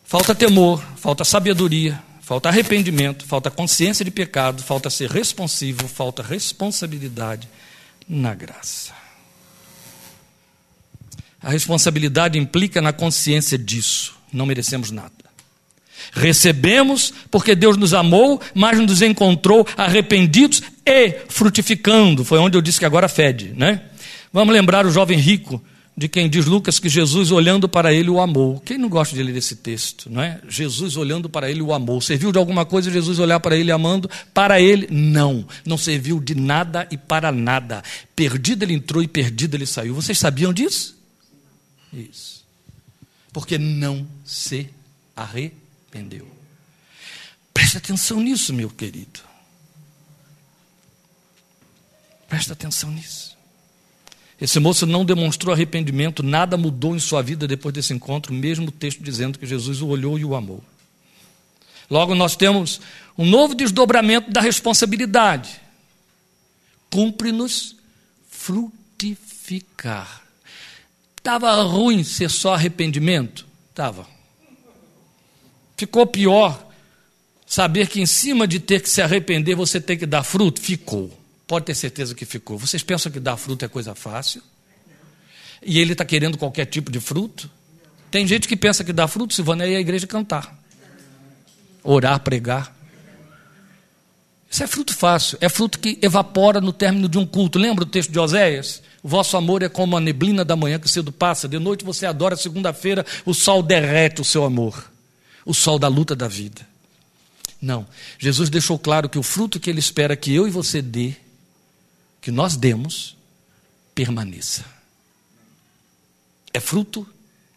[0.03, 7.49] Falta temor, falta sabedoria, falta arrependimento, falta consciência de pecado, falta ser responsivo, falta responsabilidade
[8.07, 8.93] na graça.
[11.41, 14.15] A responsabilidade implica na consciência disso.
[14.31, 15.11] Não merecemos nada.
[16.11, 22.23] Recebemos porque Deus nos amou, mas nos encontrou arrependidos e frutificando.
[22.23, 23.81] Foi onde eu disse que agora fede, né?
[24.33, 25.63] Vamos lembrar o jovem rico
[25.95, 28.59] de quem diz Lucas que Jesus olhando para ele o amou.
[28.61, 30.41] Quem não gosta de ler esse texto, não é?
[30.49, 32.01] Jesus olhando para ele o amou.
[32.01, 34.09] Serviu de alguma coisa Jesus olhar para ele amando?
[34.33, 35.47] Para ele, não.
[35.63, 37.83] Não serviu de nada e para nada.
[38.15, 39.93] Perdido ele entrou e perdido ele saiu.
[39.93, 40.97] Vocês sabiam disso?
[41.93, 42.43] Isso.
[43.31, 44.67] Porque não se
[45.15, 46.27] arrependeu.
[47.53, 49.19] Preste atenção nisso, meu querido.
[52.27, 53.32] Preste atenção nisso.
[54.43, 58.71] Esse moço não demonstrou arrependimento, nada mudou em sua vida depois desse encontro, mesmo o
[58.73, 60.61] texto dizendo que Jesus o olhou e o amou.
[61.89, 62.81] Logo, nós temos
[63.17, 65.61] um novo desdobramento da responsabilidade.
[66.91, 67.77] Cumpre-nos
[68.29, 70.23] frutificar.
[71.17, 73.47] Estava ruim ser só arrependimento?
[73.69, 74.05] Estava.
[75.77, 76.69] Ficou pior
[77.45, 80.59] saber que em cima de ter que se arrepender você tem que dar fruto?
[80.59, 81.22] Ficou.
[81.53, 82.57] Pode ter certeza que ficou.
[82.57, 84.41] Vocês pensam que dar fruto é coisa fácil?
[85.61, 87.47] E ele está querendo qualquer tipo de fruto?
[88.09, 90.59] Tem gente que pensa que dar fruto, Silvana, é à igreja cantar,
[91.83, 92.75] orar, pregar.
[94.49, 97.59] Isso é fruto fácil, é fruto que evapora no término de um culto.
[97.59, 98.81] Lembra o texto de Oséias?
[99.03, 102.07] O vosso amor é como a neblina da manhã que cedo passa, de noite você
[102.07, 104.91] adora, segunda-feira o sol derrete o seu amor,
[105.45, 106.67] o sol da luta da vida.
[107.61, 107.85] Não,
[108.17, 111.21] Jesus deixou claro que o fruto que ele espera que eu e você dê,
[112.23, 113.17] que nós demos,
[113.93, 114.63] permaneça.
[116.53, 117.05] É fruto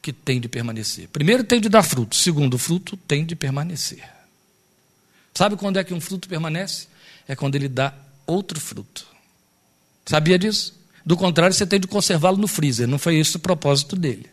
[0.02, 1.08] que tem de permanecer.
[1.08, 2.16] Primeiro, tem de dar fruto.
[2.16, 4.02] Segundo, fruto tem de permanecer.
[5.32, 6.88] Sabe quando é que um fruto permanece?
[7.28, 7.94] É quando ele dá
[8.26, 9.06] outro fruto.
[10.04, 10.74] Sabia disso?
[11.04, 12.88] Do contrário, você tem de conservá-lo no freezer.
[12.88, 14.28] Não foi esse o propósito dele.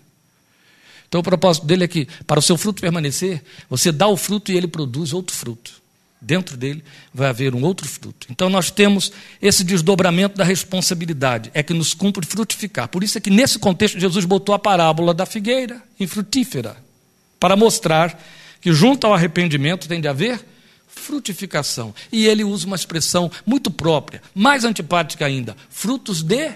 [1.08, 4.52] Então, o propósito dele é que, para o seu fruto permanecer, você dá o fruto
[4.52, 5.83] e ele produz outro fruto
[6.24, 8.28] dentro dele vai haver um outro fruto.
[8.30, 9.12] Então nós temos
[9.42, 12.88] esse desdobramento da responsabilidade, é que nos cumpre frutificar.
[12.88, 16.78] Por isso é que nesse contexto Jesus botou a parábola da figueira infrutífera,
[17.40, 18.20] para mostrar
[18.62, 20.40] que junto ao arrependimento tem de haver
[20.88, 21.94] frutificação.
[22.12, 26.52] E ele usa uma expressão muito própria, mais antipática ainda, frutos de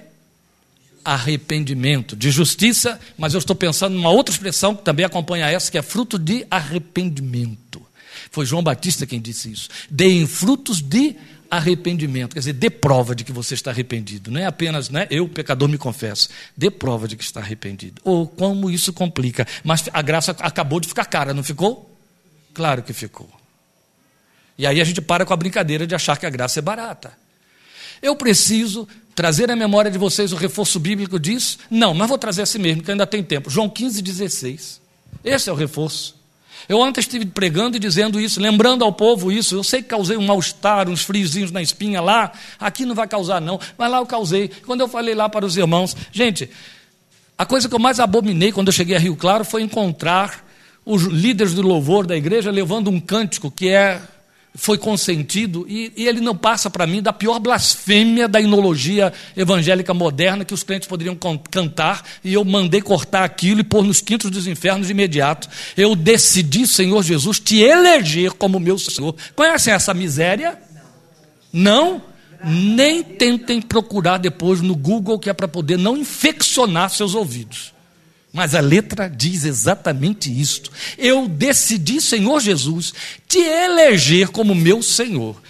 [1.03, 5.78] arrependimento, de justiça, mas eu estou pensando numa outra expressão que também acompanha essa, que
[5.78, 7.86] é fruto de arrependimento.
[8.32, 9.69] Foi João Batista quem disse isso.
[9.89, 11.15] Deem frutos de
[11.49, 14.30] arrependimento, quer dizer, dê prova de que você está arrependido.
[14.30, 16.30] Não é apenas, né, eu, pecador, me confesso.
[16.55, 18.01] Dê prova de que está arrependido.
[18.03, 19.47] Ou oh, como isso complica.
[19.63, 21.89] Mas a graça acabou de ficar cara, não ficou?
[22.53, 23.30] Claro que ficou.
[24.57, 27.13] E aí a gente para com a brincadeira de achar que a graça é barata.
[28.01, 31.59] Eu preciso trazer à memória de vocês o reforço bíblico disso?
[31.69, 33.49] Não, mas vou trazer assim mesmo, que ainda tem tempo.
[33.49, 34.82] João 15, 16.
[35.23, 36.16] Esse é o reforço.
[36.70, 39.55] Eu ontem estive pregando e dizendo isso, lembrando ao povo isso.
[39.55, 42.32] Eu sei que causei um mal-estar, uns friozinhos na espinha lá.
[42.59, 43.59] Aqui não vai causar, não.
[43.78, 44.49] Mas lá eu causei.
[44.65, 46.49] Quando eu falei lá para os irmãos, gente,
[47.38, 50.45] a coisa que eu mais abominei quando eu cheguei a Rio Claro foi encontrar
[50.84, 54.01] os líderes do louvor da igreja levando um cântico que é
[54.55, 59.93] foi consentido, e, e ele não passa para mim da pior blasfêmia da inologia evangélica
[59.93, 61.15] moderna que os crentes poderiam
[61.51, 65.47] cantar, e eu mandei cortar aquilo e pôr nos quintos dos infernos de imediato.
[65.77, 69.15] Eu decidi, Senhor Jesus, te eleger como meu Senhor.
[69.35, 70.59] Conhecem essa miséria?
[71.53, 72.01] Não?
[72.43, 77.76] Nem tentem procurar depois no Google, que é para poder não infeccionar seus ouvidos.
[78.38, 80.71] Mas a letra diz exatamente isto.
[80.95, 82.93] Eu decidi, Senhor Jesus,
[83.27, 85.41] te eleger como meu Senhor.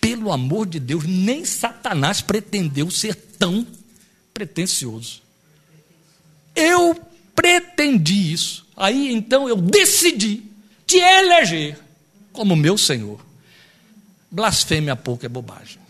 [0.00, 3.66] Pelo amor de Deus, nem Satanás pretendeu ser tão
[4.32, 5.22] pretensioso.
[6.54, 6.94] Eu
[7.34, 8.64] pretendi isso.
[8.76, 10.44] Aí então eu decidi
[10.86, 11.76] te eleger
[12.32, 13.18] como meu Senhor.
[14.30, 15.80] Blasfêmia pouco é bobagem.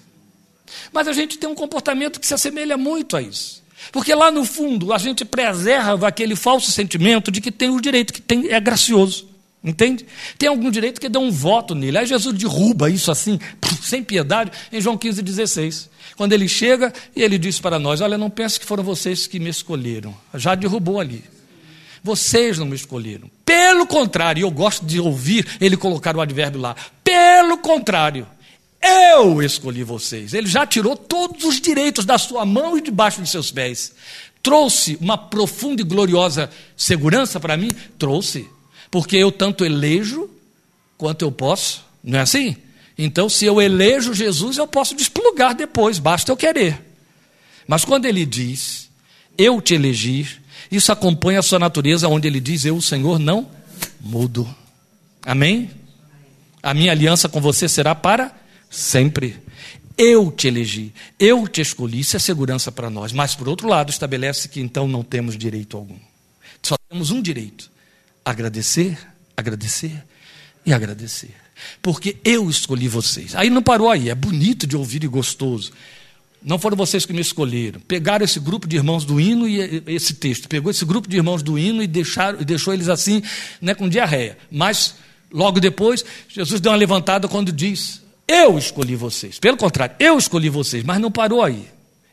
[0.90, 3.62] Mas a gente tem um comportamento que se assemelha muito a isso.
[3.92, 8.12] Porque lá no fundo a gente preserva aquele falso sentimento de que tem o direito,
[8.12, 9.28] que tem, é gracioso.
[9.64, 10.06] Entende?
[10.38, 11.98] Tem algum direito que dá um voto nele.
[11.98, 13.38] Aí Jesus derruba isso assim,
[13.82, 15.90] sem piedade, em João 15, 16.
[16.16, 19.40] Quando ele chega e ele diz para nós: Olha, não pense que foram vocês que
[19.40, 20.14] me escolheram.
[20.34, 21.24] Já derrubou ali.
[22.02, 23.28] Vocês não me escolheram.
[23.44, 26.76] Pelo contrário, eu gosto de ouvir ele colocar o advérbio lá.
[27.02, 28.24] Pelo contrário,
[28.82, 30.34] eu escolhi vocês.
[30.34, 33.92] Ele já tirou todos os direitos da sua mão e debaixo de seus pés.
[34.42, 37.70] Trouxe uma profunda e gloriosa segurança para mim?
[37.98, 38.48] Trouxe.
[38.90, 40.30] Porque eu tanto elejo
[40.96, 41.84] quanto eu posso.
[42.02, 42.56] Não é assim?
[42.96, 46.80] Então, se eu elejo Jesus, eu posso desplugar depois, basta eu querer.
[47.66, 48.88] Mas quando ele diz,
[49.36, 50.26] eu te elegi,
[50.70, 53.50] isso acompanha a sua natureza, onde ele diz, eu, o Senhor, não
[54.00, 54.48] mudo.
[55.24, 55.70] Amém?
[56.62, 58.32] A minha aliança com você será para
[58.76, 59.38] Sempre.
[59.96, 63.10] Eu te elegi, eu te escolhi, isso é segurança para nós.
[63.10, 65.96] Mas, por outro lado, estabelece que então não temos direito algum.
[66.62, 67.70] Só temos um direito:
[68.22, 68.98] agradecer,
[69.34, 70.04] agradecer
[70.66, 71.34] e agradecer.
[71.80, 73.34] Porque eu escolhi vocês.
[73.34, 75.72] Aí não parou aí, é bonito de ouvir e gostoso.
[76.42, 77.80] Não foram vocês que me escolheram.
[77.80, 80.50] Pegaram esse grupo de irmãos do hino e esse texto.
[80.50, 83.22] Pegou esse grupo de irmãos do hino e, deixaram, e deixou eles assim,
[83.58, 84.36] né, com diarreia.
[84.50, 84.96] Mas,
[85.32, 89.38] logo depois, Jesus deu uma levantada quando diz: eu escolhi vocês.
[89.38, 91.68] Pelo contrário, eu escolhi vocês, mas não parou aí.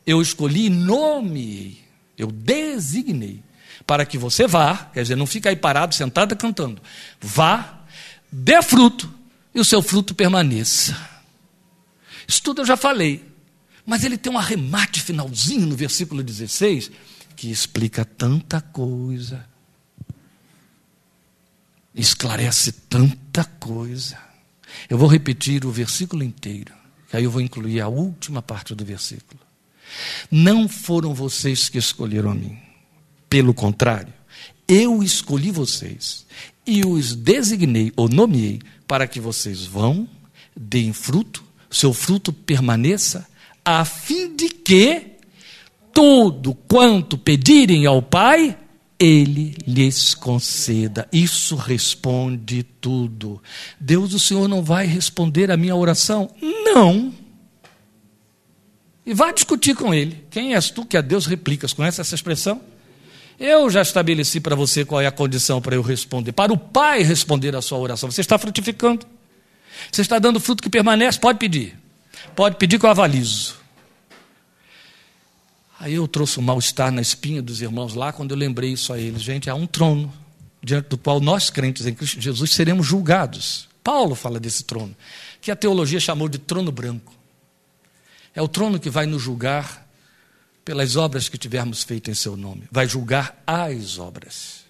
[0.06, 1.78] Eu escolhi e nomeei.
[2.16, 3.42] Eu designei.
[3.86, 6.80] Para que você vá, quer dizer, não fique aí parado, sentado cantando.
[7.20, 7.80] Vá,
[8.30, 9.12] dê fruto,
[9.54, 10.96] e o seu fruto permaneça.
[12.26, 13.24] Isso tudo eu já falei.
[13.86, 16.90] Mas ele tem um arremate finalzinho no versículo 16
[17.36, 19.44] que explica tanta coisa,
[21.94, 24.18] esclarece tanta coisa.
[24.88, 26.72] Eu vou repetir o versículo inteiro,
[27.08, 29.40] que aí eu vou incluir a última parte do versículo.
[30.30, 32.58] Não foram vocês que escolheram a mim,
[33.28, 34.12] pelo contrário,
[34.66, 36.24] eu escolhi vocês
[36.66, 40.08] e os designei ou nomeei para que vocês vão,
[40.56, 43.26] deem fruto, seu fruto permaneça,
[43.64, 45.14] a fim de que
[45.92, 48.58] tudo quanto pedirem ao Pai,
[49.04, 51.06] ele lhes conceda.
[51.12, 53.42] Isso responde tudo.
[53.78, 56.30] Deus, o Senhor não vai responder a minha oração?
[56.40, 57.12] Não.
[59.04, 60.24] E vá discutir com ele.
[60.30, 61.74] Quem és tu que a Deus replicas?
[61.74, 62.60] Conhece essa expressão?
[63.38, 66.32] Eu já estabeleci para você qual é a condição para eu responder.
[66.32, 68.10] Para o Pai responder a sua oração.
[68.10, 69.06] Você está frutificando.
[69.92, 71.18] Você está dando fruto que permanece?
[71.18, 71.76] Pode pedir.
[72.34, 73.63] Pode pedir que eu avalizo.
[75.78, 78.98] Aí eu trouxe um mal-estar na espinha dos irmãos lá quando eu lembrei isso a
[78.98, 79.22] eles.
[79.22, 80.12] Gente, há um trono
[80.62, 83.68] diante do qual nós, crentes em Cristo Jesus, seremos julgados.
[83.82, 84.96] Paulo fala desse trono,
[85.40, 87.12] que a teologia chamou de trono branco.
[88.34, 89.86] É o trono que vai nos julgar
[90.64, 92.64] pelas obras que tivermos feito em seu nome.
[92.72, 94.64] Vai julgar as obras.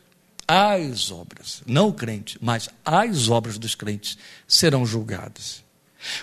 [0.47, 1.63] As obras.
[1.65, 5.63] Não o crente, mas as obras dos crentes serão julgadas.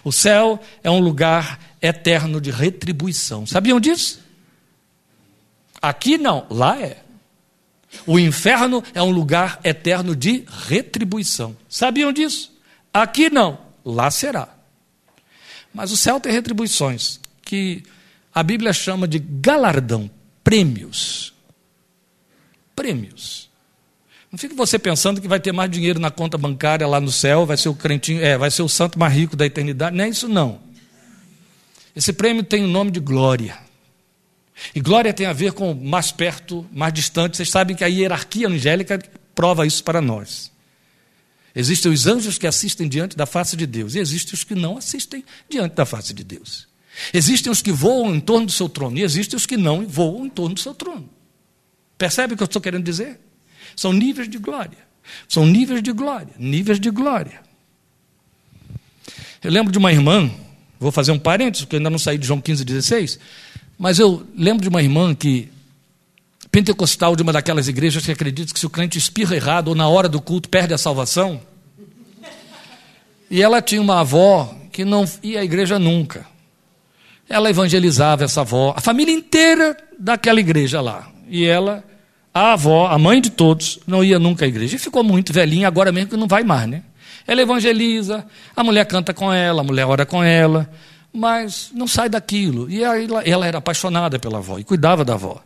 [0.03, 3.47] O céu é um lugar eterno de retribuição.
[3.47, 4.20] Sabiam disso?
[5.81, 7.01] Aqui não, lá é.
[8.05, 11.57] O inferno é um lugar eterno de retribuição.
[11.67, 12.51] Sabiam disso?
[12.93, 14.49] Aqui não, lá será.
[15.73, 17.83] Mas o céu tem retribuições que
[18.33, 20.09] a Bíblia chama de galardão,
[20.43, 21.33] prêmios.
[22.75, 23.49] Prêmios.
[24.31, 27.45] Não fique você pensando que vai ter mais dinheiro na conta bancária lá no céu,
[27.45, 29.95] vai ser o crentinho, é, vai ser o santo mais rico da eternidade.
[29.95, 30.59] Não é isso não.
[31.93, 33.57] Esse prêmio tem o nome de glória.
[34.75, 37.37] E glória tem a ver com mais perto, mais distante.
[37.37, 38.99] Vocês sabem que a hierarquia angélica
[39.33, 40.51] prova isso para nós.
[41.53, 44.77] Existem os anjos que assistem diante da face de Deus, e existem os que não
[44.77, 46.67] assistem diante da face de Deus.
[47.13, 50.25] Existem os que voam em torno do seu trono e existem os que não voam
[50.25, 51.09] em torno do seu trono.
[51.97, 53.19] Percebe o que eu estou querendo dizer?
[53.75, 54.77] São níveis de glória.
[55.27, 57.41] São níveis de glória, níveis de glória.
[59.43, 60.29] Eu lembro de uma irmã,
[60.79, 63.19] vou fazer um parênteses, porque ainda não saí de João 15, 16,
[63.81, 65.49] mas eu lembro de uma irmã que,
[66.49, 69.89] pentecostal de uma daquelas igrejas que acredita que se o crente espirra errado ou na
[69.89, 71.41] hora do culto perde a salvação.
[73.29, 76.31] E ela tinha uma avó que não ia à igreja nunca
[77.31, 81.07] ela evangelizava essa avó, a família inteira daquela igreja lá.
[81.29, 81.81] E ela,
[82.33, 84.75] a avó, a mãe de todos, não ia nunca à igreja.
[84.75, 86.83] E ficou muito velhinha, agora mesmo que não vai mais, né?
[87.25, 90.69] Ela evangeliza, a mulher canta com ela, a mulher ora com ela,
[91.13, 92.69] mas não sai daquilo.
[92.69, 95.41] E ela, ela era apaixonada pela avó e cuidava da avó.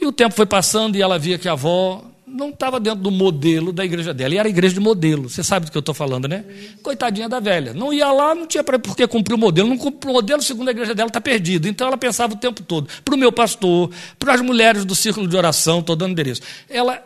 [0.00, 3.10] E o tempo foi passando e ela via que a avó não estava dentro do
[3.10, 4.34] modelo da igreja dela.
[4.34, 5.28] E era igreja de modelo.
[5.28, 6.44] Você sabe do que eu estou falando, né?
[6.82, 7.74] Coitadinha da velha.
[7.74, 9.68] Não ia lá, não tinha por que cumprir o modelo.
[9.68, 11.68] Não cumpriu o modelo, segundo a igreja dela, está perdido.
[11.68, 12.88] Então ela pensava o tempo todo.
[13.04, 16.40] Para o meu pastor, para as mulheres do círculo de oração, estou dando endereço.
[16.68, 17.02] Ela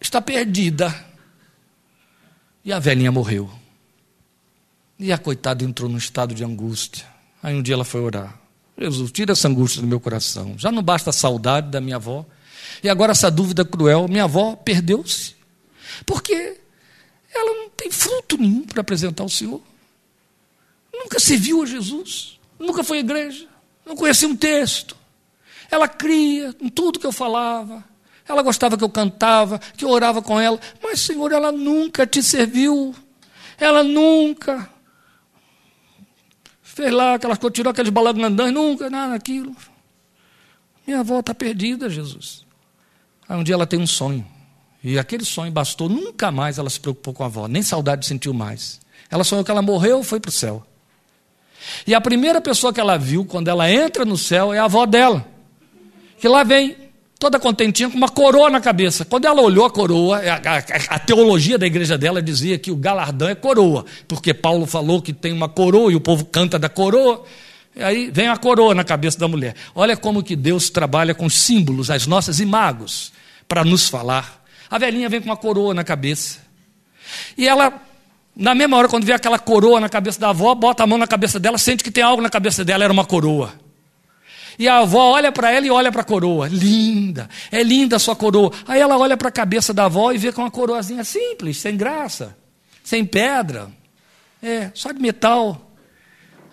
[0.00, 0.94] está perdida.
[2.64, 3.61] E a velhinha morreu.
[5.02, 7.04] E a coitada entrou num estado de angústia.
[7.42, 8.38] Aí um dia ela foi orar.
[8.78, 10.54] Jesus, tira essa angústia do meu coração.
[10.56, 12.24] Já não basta a saudade da minha avó
[12.84, 15.34] e agora essa dúvida cruel, minha avó perdeu-se.
[16.06, 16.56] Porque
[17.34, 19.60] ela não tem fruto nenhum para apresentar ao Senhor.
[20.94, 23.48] Nunca serviu a Jesus, nunca foi à igreja,
[23.84, 24.96] não conhecia um texto.
[25.68, 27.82] Ela cria em tudo que eu falava.
[28.28, 32.22] Ela gostava que eu cantava, que eu orava com ela, mas, Senhor, ela nunca te
[32.22, 32.94] serviu.
[33.58, 34.70] Ela nunca
[36.74, 39.54] fez lá aquelas coisas, tirou aqueles balangandãs, nunca, nada daquilo.
[40.86, 42.44] Minha avó está perdida, Jesus.
[43.28, 44.26] Aí um dia ela tem um sonho.
[44.82, 48.34] E aquele sonho bastou, nunca mais ela se preocupou com a avó, nem saudade sentiu
[48.34, 48.80] mais.
[49.10, 50.66] Ela sonhou que ela morreu e foi para o céu.
[51.86, 54.84] E a primeira pessoa que ela viu quando ela entra no céu é a avó
[54.84, 55.24] dela.
[56.18, 56.76] Que lá vem,
[57.22, 59.04] toda contentinha, com uma coroa na cabeça.
[59.04, 62.74] Quando ela olhou a coroa, a, a, a, teologia da igreja dela dizia que o
[62.74, 66.68] galardão é coroa, porque Paulo falou que tem uma coroa e o povo canta da
[66.68, 67.22] coroa.
[67.76, 69.54] E aí vem a coroa na cabeça da mulher.
[69.72, 73.12] Olha como que Deus trabalha com símbolos, as nossas imagos
[73.46, 74.44] para nos falar.
[74.68, 76.40] A velhinha vem com uma coroa na cabeça.
[77.38, 77.72] E ela,
[78.34, 81.06] na mesma hora, quando vê aquela coroa na cabeça da avó, bota a mão na
[81.06, 83.61] cabeça dela, sente que tem algo na cabeça dela, era uma coroa.
[84.58, 86.48] E a avó olha para ela e olha para a coroa.
[86.48, 88.52] Linda, é linda a sua coroa.
[88.66, 91.76] Aí ela olha para a cabeça da avó e vê com uma coroazinha simples, sem
[91.76, 92.36] graça,
[92.82, 93.70] sem pedra.
[94.42, 95.70] É, só de metal.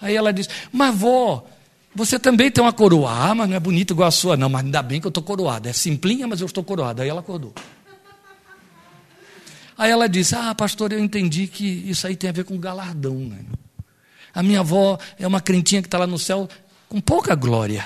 [0.01, 1.45] Aí ela disse: Mas vó,
[1.93, 3.11] você também tem uma coroa.
[3.11, 4.49] Ah, mas não é bonita igual a sua, não.
[4.49, 5.69] Mas ainda bem que eu estou coroada.
[5.69, 7.03] É simplinha, mas eu estou coroada.
[7.03, 7.53] Aí ela acordou.
[9.77, 13.15] Aí ela disse: Ah, pastor, eu entendi que isso aí tem a ver com galardão.
[13.15, 13.39] Né?
[14.33, 16.47] A minha avó é uma crentinha que está lá no céu
[16.89, 17.85] com pouca glória.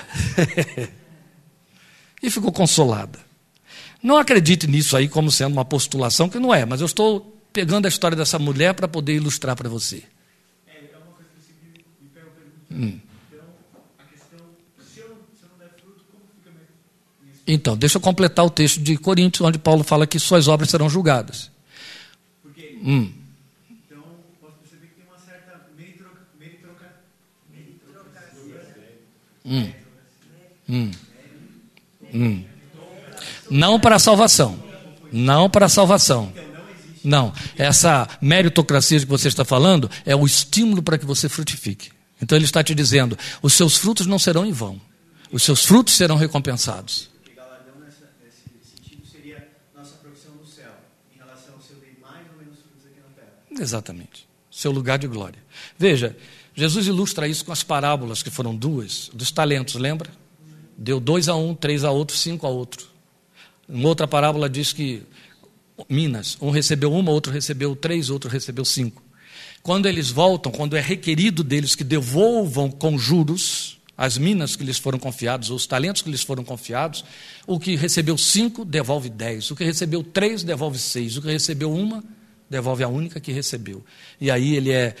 [2.22, 3.18] e ficou consolada.
[4.02, 7.20] Não acredite nisso aí como sendo uma postulação, que não é, mas eu estou
[7.52, 10.02] pegando a história dessa mulher para poder ilustrar para você.
[10.66, 12.26] É, uma coisa que me pega
[12.70, 12.98] hum.
[13.30, 13.46] Então,
[13.98, 14.38] a questão,
[14.92, 16.74] se eu, se eu não der fruto, como fica mesmo?
[17.46, 20.88] Então, deixa eu completar o texto de Coríntios, onde Paulo fala que suas obras serão
[20.88, 21.50] julgadas.
[22.42, 23.12] Porque, hum.
[23.70, 24.02] então,
[24.40, 27.04] posso perceber que tem uma certa meritocracia.
[29.44, 29.70] Hum.
[30.68, 30.90] Hum.
[32.12, 32.44] Hum.
[33.50, 34.62] Não para a salvação.
[35.12, 36.32] Não para a salvação.
[37.02, 37.32] Não.
[37.56, 41.90] Essa meritocracia que você está falando é o estímulo para que você frutifique.
[42.20, 44.80] Então ele está te dizendo: os seus frutos não serão em vão.
[45.30, 47.10] Os seus frutos serão recompensados.
[53.60, 54.26] Exatamente.
[54.50, 55.38] Seu lugar de glória.
[55.78, 56.16] Veja,
[56.54, 60.10] Jesus ilustra isso com as parábolas, que foram duas, dos talentos, lembra?
[60.78, 62.86] Deu dois a um, três a outro, cinco a outro.
[63.68, 65.02] Uma outra parábola diz que
[65.88, 69.02] Minas, um recebeu uma, outro recebeu três, outro recebeu cinco.
[69.62, 74.76] Quando eles voltam, quando é requerido deles que devolvam com juros as minas que lhes
[74.76, 77.04] foram confiados, os talentos que lhes foram confiados,
[77.46, 81.72] o que recebeu cinco devolve dez, o que recebeu três devolve seis, o que recebeu
[81.72, 82.02] uma
[82.50, 83.84] devolve a única que recebeu.
[84.20, 84.94] E aí ele é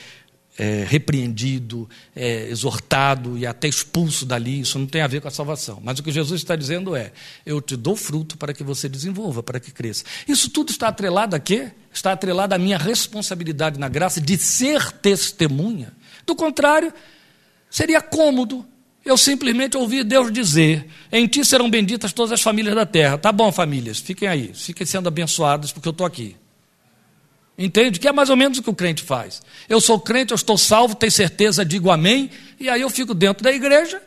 [0.56, 5.30] é, repreendido, é, exortado e até expulso dali, isso não tem a ver com a
[5.30, 5.80] salvação.
[5.82, 7.12] Mas o que Jesus está dizendo é:
[7.44, 10.04] eu te dou fruto para que você desenvolva, para que cresça.
[10.28, 11.72] Isso tudo está atrelado a quê?
[11.92, 15.92] Está atrelado à minha responsabilidade na graça de ser testemunha.
[16.26, 16.92] Do contrário,
[17.68, 18.66] seria cômodo
[19.04, 23.18] eu simplesmente ouvir Deus dizer: em ti serão benditas todas as famílias da terra.
[23.18, 26.36] Tá bom, famílias, fiquem aí, fiquem sendo abençoadas, porque eu estou aqui.
[27.56, 28.00] Entende?
[28.00, 29.40] Que é mais ou menos o que o crente faz.
[29.68, 33.44] Eu sou crente, eu estou salvo, tenho certeza, digo amém, e aí eu fico dentro
[33.44, 34.02] da igreja,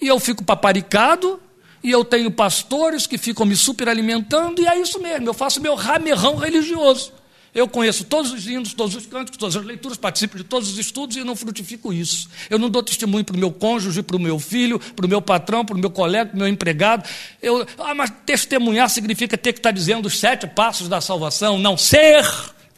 [0.00, 1.40] e eu fico paparicado,
[1.82, 5.74] e eu tenho pastores que ficam me superalimentando, e é isso mesmo, eu faço meu
[5.74, 7.12] ramerrão religioso.
[7.54, 10.78] Eu conheço todos os hinos, todos os cânticos, todas as leituras, participo de todos os
[10.78, 12.28] estudos e não frutifico isso.
[12.50, 15.22] Eu não dou testemunho para o meu cônjuge, para o meu filho, para o meu
[15.22, 17.08] patrão, para o meu colega, para o meu empregado.
[17.40, 21.78] Eu, ah, mas testemunhar significa ter que estar dizendo os sete passos da salvação, não
[21.78, 22.22] ser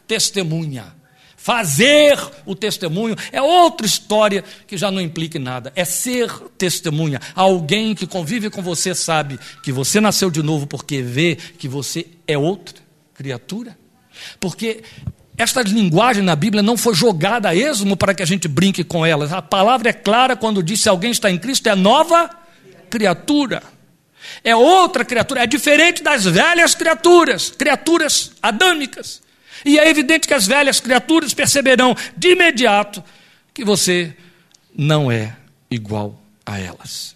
[0.09, 0.97] testemunha.
[1.37, 5.71] Fazer o testemunho é outra história que já não implica em nada.
[5.75, 7.21] É ser testemunha.
[7.33, 12.07] Alguém que convive com você sabe que você nasceu de novo porque vê que você
[12.27, 12.75] é outra
[13.13, 13.77] criatura.
[14.37, 14.83] Porque
[15.37, 19.05] esta linguagem na Bíblia não foi jogada a esmo para que a gente brinque com
[19.05, 19.25] ela.
[19.37, 22.29] A palavra é clara quando diz: se alguém está em Cristo, é nova
[22.89, 23.63] criatura.
[24.43, 29.21] É outra criatura, é diferente das velhas criaturas, criaturas adâmicas.
[29.65, 33.03] E é evidente que as velhas criaturas perceberão de imediato
[33.53, 34.15] que você
[34.75, 35.35] não é
[35.69, 37.15] igual a elas.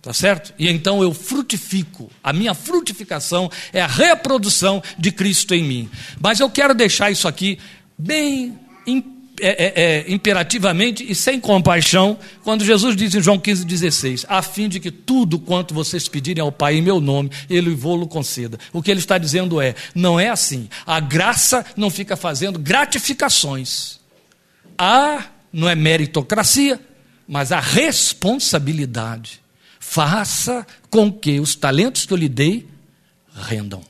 [0.00, 0.54] Tá certo?
[0.56, 2.10] E então eu frutifico.
[2.22, 5.90] A minha frutificação é a reprodução de Cristo em mim.
[6.20, 7.58] Mas eu quero deixar isso aqui
[7.98, 8.56] bem
[8.86, 9.02] é,
[9.40, 14.80] é, é, imperativamente e sem compaixão, quando Jesus diz em João 15,16: a fim de
[14.80, 18.58] que tudo quanto vocês pedirem ao Pai em meu nome, Ele vou-lo conceda.
[18.72, 20.68] O que ele está dizendo é: não é assim.
[20.86, 24.00] A graça não fica fazendo gratificações.
[24.78, 26.80] A não é meritocracia,
[27.26, 29.44] mas a responsabilidade.
[29.78, 32.66] Faça com que os talentos que eu lhe dei
[33.34, 33.82] rendam.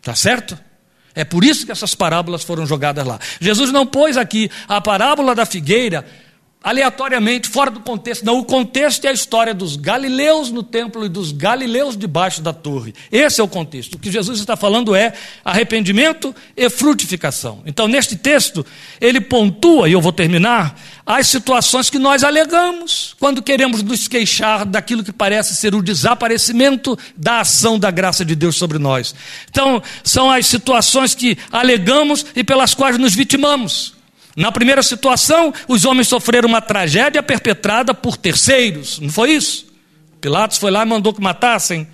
[0.00, 0.58] Tá certo?
[1.16, 3.18] É por isso que essas parábolas foram jogadas lá.
[3.40, 6.04] Jesus não pôs aqui a parábola da figueira
[6.66, 8.24] aleatoriamente, fora do contexto.
[8.24, 12.52] Não, o contexto é a história dos galileus no templo e dos galileus debaixo da
[12.52, 12.92] torre.
[13.10, 13.94] Esse é o contexto.
[13.94, 15.12] O que Jesus está falando é
[15.44, 17.62] arrependimento e frutificação.
[17.66, 18.66] Então, neste texto,
[19.00, 24.66] ele pontua, e eu vou terminar, as situações que nós alegamos quando queremos nos queixar
[24.66, 29.14] daquilo que parece ser o desaparecimento da ação da graça de Deus sobre nós.
[29.48, 33.94] Então, são as situações que alegamos e pelas quais nos vitimamos.
[34.34, 39.64] Na primeira situação, os homens sofreram uma tragédia perpetrada por terceiros, não foi isso?
[40.20, 41.86] Pilatos foi lá e mandou que matassem.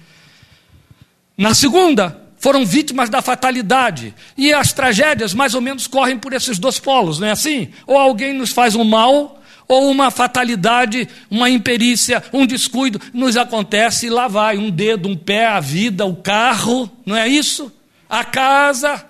[1.37, 4.13] Na segunda, foram vítimas da fatalidade.
[4.37, 7.69] E as tragédias mais ou menos correm por esses dois polos, não é assim?
[7.87, 14.07] Ou alguém nos faz um mal, ou uma fatalidade, uma imperícia, um descuido nos acontece
[14.07, 17.73] e lá vai um dedo, um pé, a vida, o carro, não é isso?
[18.11, 19.07] A casa,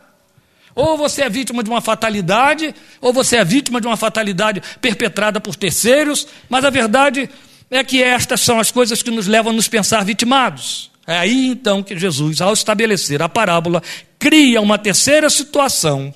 [0.74, 5.40] Ou você é vítima de uma fatalidade, ou você é vítima de uma fatalidade perpetrada
[5.40, 7.30] por terceiros, mas a verdade
[7.70, 10.91] é que estas são as coisas que nos levam a nos pensar vitimados.
[11.06, 13.82] É aí então que Jesus, ao estabelecer a parábola,
[14.18, 16.14] cria uma terceira situação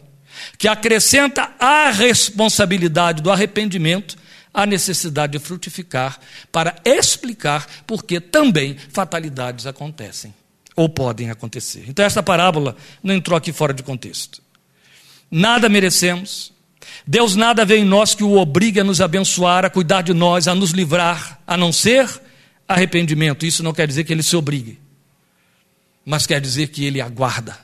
[0.58, 4.16] que acrescenta à responsabilidade do arrependimento
[4.54, 6.18] a necessidade de frutificar
[6.50, 10.32] para explicar por que também fatalidades acontecem
[10.74, 11.84] ou podem acontecer.
[11.88, 14.42] Então, esta parábola não entrou aqui fora de contexto.
[15.30, 16.52] Nada merecemos.
[17.06, 20.48] Deus nada vê em nós que o obrigue a nos abençoar, a cuidar de nós,
[20.48, 22.08] a nos livrar, a não ser
[22.66, 23.46] arrependimento.
[23.46, 24.78] Isso não quer dizer que ele se obrigue,
[26.04, 27.58] mas quer dizer que ele aguarda.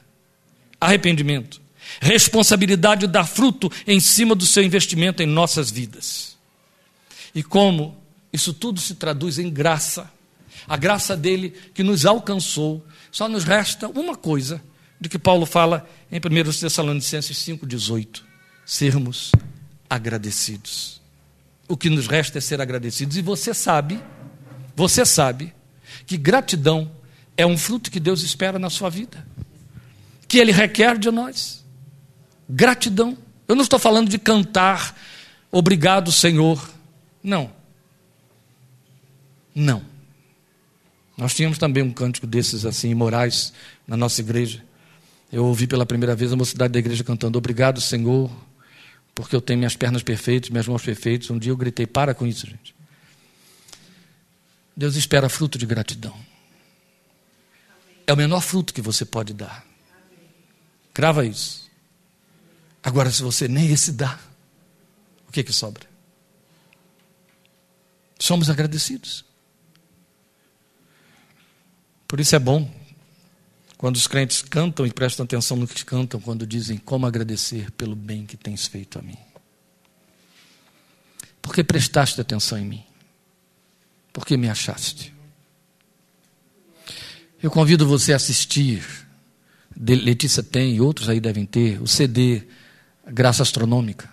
[0.80, 1.60] Arrependimento.
[2.00, 6.36] Responsabilidade de dar fruto em cima do seu investimento em nossas vidas.
[7.34, 7.96] E como
[8.32, 10.10] isso tudo se traduz em graça,
[10.66, 14.62] a graça dele que nos alcançou, só nos resta uma coisa
[15.00, 18.22] de que Paulo fala em 1 Tessalonicenses 5,18:
[18.64, 19.32] sermos
[19.90, 21.00] agradecidos.
[21.68, 23.16] O que nos resta é ser agradecidos.
[23.16, 24.00] E você sabe,
[24.74, 25.52] você sabe,
[26.06, 26.90] que gratidão
[27.36, 29.26] é um fruto que Deus espera na sua vida,
[30.28, 31.64] que Ele requer de nós.
[32.48, 33.16] Gratidão.
[33.48, 34.98] Eu não estou falando de cantar,
[35.50, 36.70] obrigado, Senhor.
[37.22, 37.50] Não.
[39.54, 39.82] Não.
[41.16, 43.52] Nós tínhamos também um cântico desses assim, morais,
[43.86, 44.64] na nossa igreja.
[45.30, 48.30] Eu ouvi pela primeira vez a mocidade da igreja cantando: Obrigado, Senhor,
[49.14, 51.30] porque eu tenho minhas pernas perfeitas, minhas mãos perfeitas.
[51.30, 52.71] Um dia eu gritei: Para com isso, gente.
[54.76, 56.18] Deus espera fruto de gratidão.
[58.06, 59.64] É o menor fruto que você pode dar.
[60.92, 61.70] Crava isso.
[62.82, 64.18] Agora, se você nem esse dá,
[65.28, 65.88] o que que sobra?
[68.18, 69.24] Somos agradecidos.
[72.08, 72.70] Por isso é bom
[73.78, 77.96] quando os crentes cantam e prestam atenção no que cantam, quando dizem como agradecer pelo
[77.96, 79.18] bem que tens feito a mim.
[81.40, 82.84] Porque prestaste atenção em mim?
[84.12, 85.12] Porque me achaste?
[87.42, 88.84] Eu convido você a assistir.
[89.76, 92.42] Letícia tem, outros aí devem ter, o CD
[93.06, 94.08] Graça Astronômica,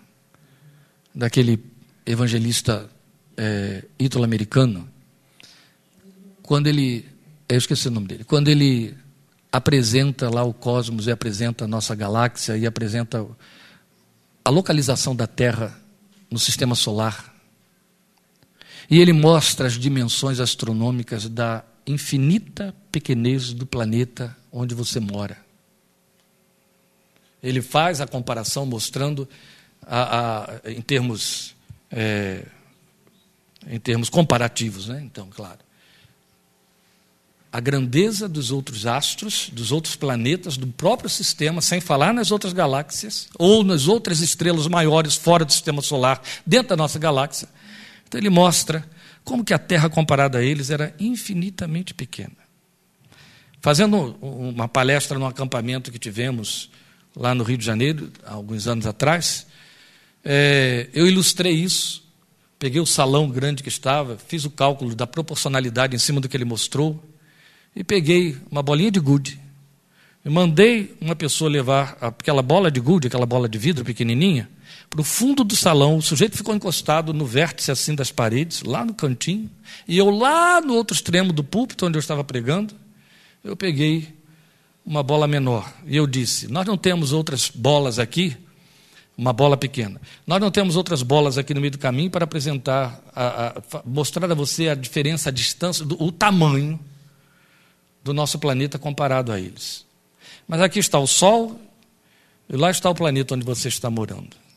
[1.13, 1.63] daquele
[2.05, 2.89] evangelista
[3.37, 4.89] é, ítalo-americano.
[6.41, 7.05] Quando ele.
[7.47, 8.23] Eu esqueci o nome dele.
[8.23, 8.95] Quando ele
[9.51, 13.25] apresenta lá o cosmos e apresenta a nossa galáxia e apresenta
[14.43, 15.79] a localização da Terra
[16.29, 17.33] no sistema solar.
[18.89, 25.37] E ele mostra as dimensões astronômicas da infinita pequenez do planeta onde você mora.
[27.41, 29.27] Ele faz a comparação mostrando,
[29.81, 31.55] a, a, em termos
[31.91, 32.45] é,
[33.67, 35.01] em termos comparativos, né?
[35.03, 35.59] Então, claro
[37.51, 42.53] a grandeza dos outros astros, dos outros planetas, do próprio sistema, sem falar nas outras
[42.53, 47.49] galáxias, ou nas outras estrelas maiores fora do sistema solar, dentro da nossa galáxia.
[48.09, 48.83] Então ele mostra
[49.23, 52.31] como que a Terra comparada a eles era infinitamente pequena.
[53.61, 56.71] Fazendo uma palestra num acampamento que tivemos
[57.15, 59.45] lá no Rio de Janeiro, alguns anos atrás,
[60.25, 62.03] é, eu ilustrei isso.
[62.57, 66.35] Peguei o salão grande que estava, fiz o cálculo da proporcionalidade em cima do que
[66.35, 67.01] ele mostrou,
[67.75, 69.39] e peguei uma bolinha de gude
[70.25, 74.49] e mandei uma pessoa levar aquela bola de gude, aquela bola de vidro pequenininha,
[74.89, 75.97] para o fundo do salão.
[75.97, 79.49] O sujeito ficou encostado no vértice assim das paredes, lá no cantinho,
[79.87, 82.73] e eu lá no outro extremo do púlpito onde eu estava pregando,
[83.43, 84.17] eu peguei
[84.85, 88.35] uma bola menor e eu disse: Nós não temos outras bolas aqui,
[89.17, 90.01] uma bola pequena.
[90.25, 94.29] Nós não temos outras bolas aqui no meio do caminho para apresentar, a, a, mostrar
[94.31, 96.79] a você a diferença, a distância, do, o tamanho
[98.03, 99.85] do nosso planeta comparado a eles.
[100.47, 101.59] Mas aqui está o Sol
[102.49, 104.48] e lá está o planeta onde você está morando.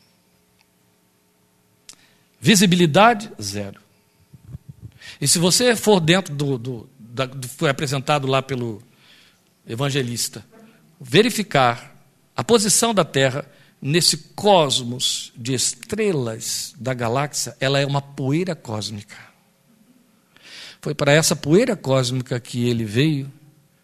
[2.43, 3.79] Visibilidade, zero.
[5.21, 8.83] E se você for dentro do, do, da, do foi apresentado lá pelo
[9.65, 10.43] evangelista,
[10.99, 11.95] verificar
[12.35, 13.49] a posição da Terra
[13.81, 19.15] nesse cosmos de estrelas da galáxia, ela é uma poeira cósmica.
[20.81, 23.31] Foi para essa poeira cósmica que ele veio,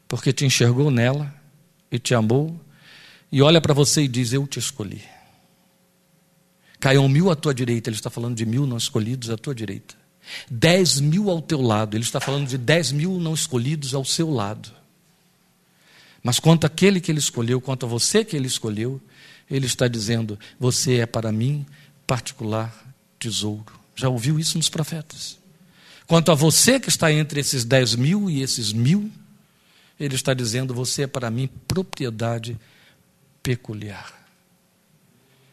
[0.06, 1.34] porque te enxergou nela
[1.90, 2.60] e te amou,
[3.32, 5.02] e olha para você e diz: Eu te escolhi.
[6.80, 9.96] Caiam mil à tua direita, ele está falando de mil não escolhidos à tua direita.
[10.50, 14.30] Dez mil ao teu lado, ele está falando de dez mil não escolhidos ao seu
[14.30, 14.72] lado.
[16.24, 19.02] Mas quanto àquele que ele escolheu, quanto a você que ele escolheu,
[19.50, 21.66] ele está dizendo: Você é para mim
[22.06, 22.74] particular
[23.18, 23.74] tesouro.
[23.96, 25.38] Já ouviu isso nos profetas?
[26.08, 29.12] Quanto a você que está entre esses dez mil e esses mil,
[30.00, 32.58] ele está dizendo: Você é para mim propriedade
[33.42, 34.19] peculiar.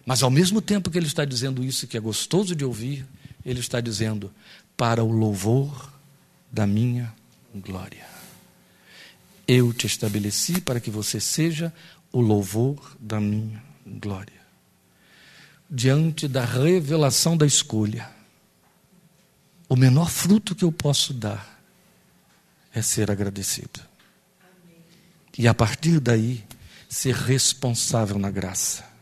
[0.06, 3.04] Mas ao mesmo tempo que ele está dizendo isso, que é gostoso de ouvir,
[3.44, 4.32] ele está dizendo:
[4.76, 5.92] para o louvor
[6.50, 7.12] da minha
[7.52, 8.06] glória.
[9.48, 11.72] Eu te estabeleci para que você seja
[12.12, 14.46] o louvor da minha glória.
[15.68, 18.08] Diante da revelação da escolha,
[19.68, 21.60] o menor fruto que eu posso dar
[22.72, 23.80] é ser agradecido.
[25.36, 26.44] E a partir daí,
[26.88, 28.95] ser responsável na graça.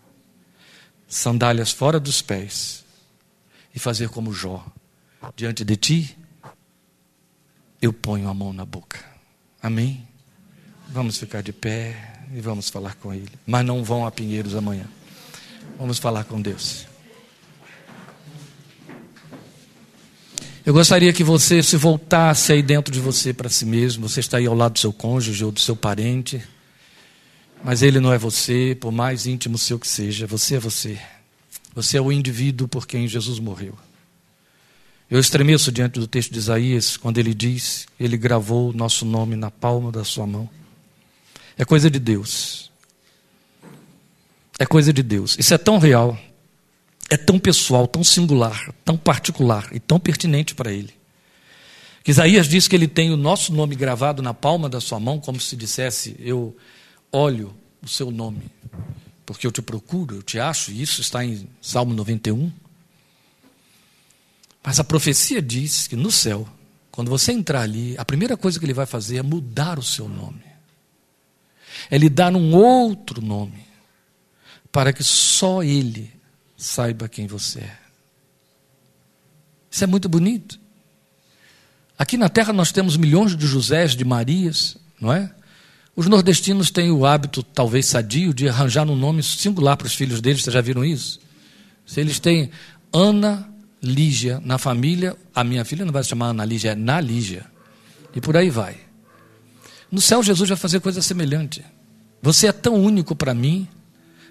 [1.15, 2.85] Sandálias fora dos pés
[3.73, 4.66] e fazer como Jó.
[5.36, 6.19] Diante de ti,
[7.81, 8.99] eu ponho a mão na boca.
[9.62, 10.05] Amém?
[10.89, 13.31] Vamos ficar de pé e vamos falar com Ele.
[13.47, 14.86] Mas não vão a Pinheiros amanhã.
[15.78, 16.85] Vamos falar com Deus.
[20.66, 24.09] Eu gostaria que você se voltasse aí dentro de você para si mesmo.
[24.09, 26.43] Você está aí ao lado do seu cônjuge ou do seu parente.
[27.65, 30.27] Mas ele não é você, por mais íntimo seu que seja.
[30.27, 31.01] Você é você.
[31.74, 33.74] Você é o indivíduo por quem Jesus morreu.
[35.11, 39.35] Eu estremeço diante do texto de Isaías, quando ele diz: Ele gravou o nosso nome
[39.35, 40.49] na palma da sua mão.
[41.57, 42.70] É coisa de Deus.
[44.59, 45.35] É coisa de Deus.
[45.39, 46.19] Isso é tão real,
[47.09, 50.93] é tão pessoal, tão singular, tão particular e tão pertinente para ele.
[52.03, 55.19] Que Isaías diz que ele tem o nosso nome gravado na palma da sua mão,
[55.19, 56.55] como se dissesse: Eu
[57.15, 58.51] olho o seu nome,
[59.24, 62.51] porque eu te procuro, eu te acho, e isso está em Salmo 91.
[64.62, 66.49] Mas a profecia diz que no céu,
[66.91, 70.09] quando você entrar ali, a primeira coisa que ele vai fazer é mudar o seu
[70.09, 70.43] nome.
[71.91, 73.66] É lhe dar um outro nome,
[74.73, 76.11] para que só ele
[76.57, 77.78] saiba quem você é.
[79.70, 80.59] Isso é muito bonito.
[81.99, 85.32] Aqui na terra nós temos milhões de Josés, de Marias, não é?
[85.97, 90.21] Os nordestinos têm o hábito, talvez sadio, de arranjar um nome singular para os filhos
[90.21, 91.21] deles, vocês já viram isso?
[91.87, 92.51] Se eles têm
[92.93, 93.49] Ana
[93.81, 97.45] Lígia na família, a minha filha não vai se chamar Ana Lígia, é Na Lígia.
[98.15, 98.77] E por aí vai.
[99.91, 101.65] No céu, Jesus vai fazer coisa semelhante.
[102.23, 103.69] Você é tão único para mim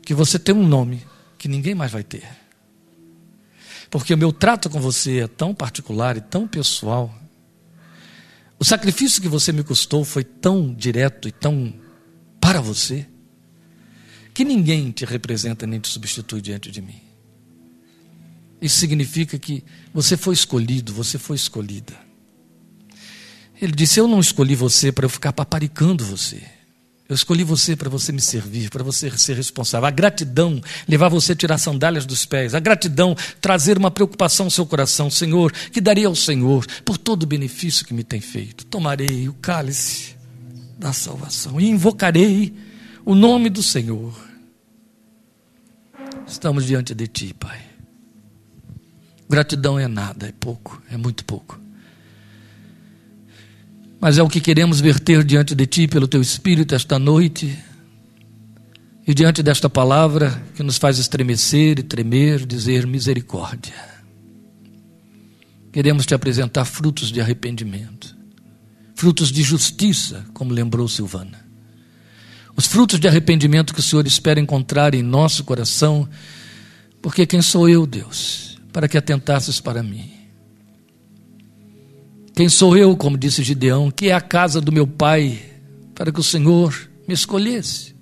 [0.01, 1.01] que você tem um nome
[1.37, 2.27] que ninguém mais vai ter.
[3.89, 7.13] Porque o meu trato com você é tão particular e tão pessoal.
[8.59, 11.73] O sacrifício que você me custou foi tão direto e tão
[12.39, 13.07] para você,
[14.33, 17.01] que ninguém te representa nem te substitui diante de mim.
[18.61, 19.63] Isso significa que
[19.93, 21.93] você foi escolhido, você foi escolhida.
[23.61, 26.41] Ele disse: Eu não escolhi você para eu ficar paparicando você.
[27.07, 29.85] Eu escolhi você para você me servir, para você ser responsável.
[29.87, 32.55] A gratidão levar você a tirar sandálias dos pés.
[32.55, 35.09] A gratidão trazer uma preocupação ao seu coração.
[35.09, 38.65] Senhor, que daria ao Senhor por todo o benefício que me tem feito.
[38.65, 40.15] Tomarei o cálice
[40.77, 42.53] da salvação e invocarei
[43.05, 44.13] o nome do Senhor.
[46.25, 47.61] Estamos diante de Ti, Pai.
[49.29, 51.59] Gratidão é nada, é pouco, é muito pouco.
[54.03, 57.57] Mas é o que queremos verter diante de Ti pelo Teu Espírito esta noite.
[59.07, 63.73] E diante desta palavra que nos faz estremecer e tremer, dizer misericórdia.
[65.71, 68.13] Queremos te apresentar frutos de arrependimento,
[68.93, 71.47] frutos de justiça, como lembrou Silvana.
[72.57, 76.09] Os frutos de arrependimento que o Senhor espera encontrar em nosso coração,
[77.01, 78.43] porque quem sou eu, Deus?
[78.73, 80.12] para que atentasses para mim.
[82.35, 85.39] Quem sou eu, como disse Gideão, que é a casa do meu pai,
[85.93, 87.95] para que o Senhor me escolhesse?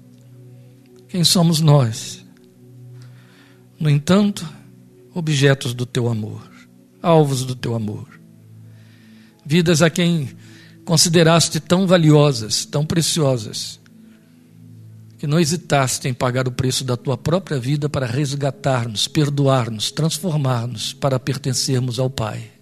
[1.09, 2.25] Quem somos nós?
[3.77, 4.47] No entanto,
[5.13, 6.49] objetos do teu amor,
[7.01, 8.07] alvos do teu amor,
[9.45, 10.29] vidas a quem
[10.85, 13.81] consideraste tão valiosas, tão preciosas,
[15.17, 20.93] que não hesitaste em pagar o preço da tua própria vida para resgatar-nos, perdoar-nos, transformar-nos
[20.93, 22.60] para pertencermos ao Pai.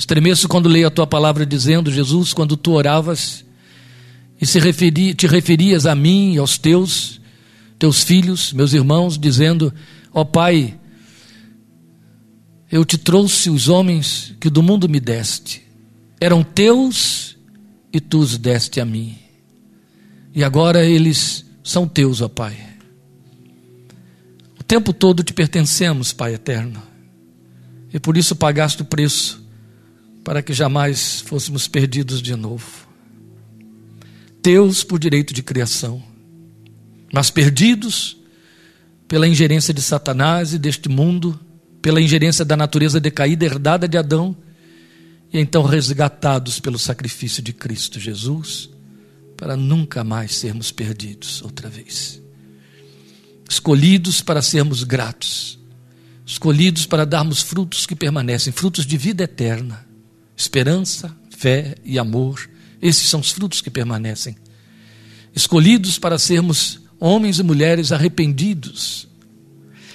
[0.00, 3.44] Estremeço quando leio a tua palavra dizendo, Jesus, quando tu oravas
[4.40, 7.20] e se referi, te referias a mim e aos teus,
[7.78, 9.70] teus filhos, meus irmãos, dizendo:
[10.10, 10.74] Ó oh, Pai,
[12.72, 15.62] eu te trouxe os homens que do mundo me deste,
[16.18, 17.36] eram teus
[17.92, 19.18] e tu os deste a mim.
[20.34, 22.56] E agora eles são teus, ó Pai.
[24.58, 26.82] O tempo todo te pertencemos, Pai eterno.
[27.92, 29.39] E por isso pagaste o preço
[30.24, 32.88] para que jamais fôssemos perdidos de novo.
[34.42, 36.02] Teus por direito de criação,
[37.12, 38.16] mas perdidos
[39.06, 41.38] pela ingerência de Satanás e deste mundo,
[41.82, 44.36] pela ingerência da natureza decaída herdada de Adão,
[45.32, 48.70] e então resgatados pelo sacrifício de Cristo Jesus
[49.36, 52.20] para nunca mais sermos perdidos outra vez.
[53.48, 55.58] escolhidos para sermos gratos,
[56.24, 59.84] escolhidos para darmos frutos que permanecem, frutos de vida eterna,
[60.40, 62.48] esperança, fé e amor.
[62.80, 64.36] Esses são os frutos que permanecem.
[65.34, 69.06] Escolhidos para sermos homens e mulheres arrependidos,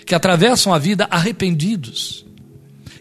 [0.05, 2.25] que atravessam a vida arrependidos,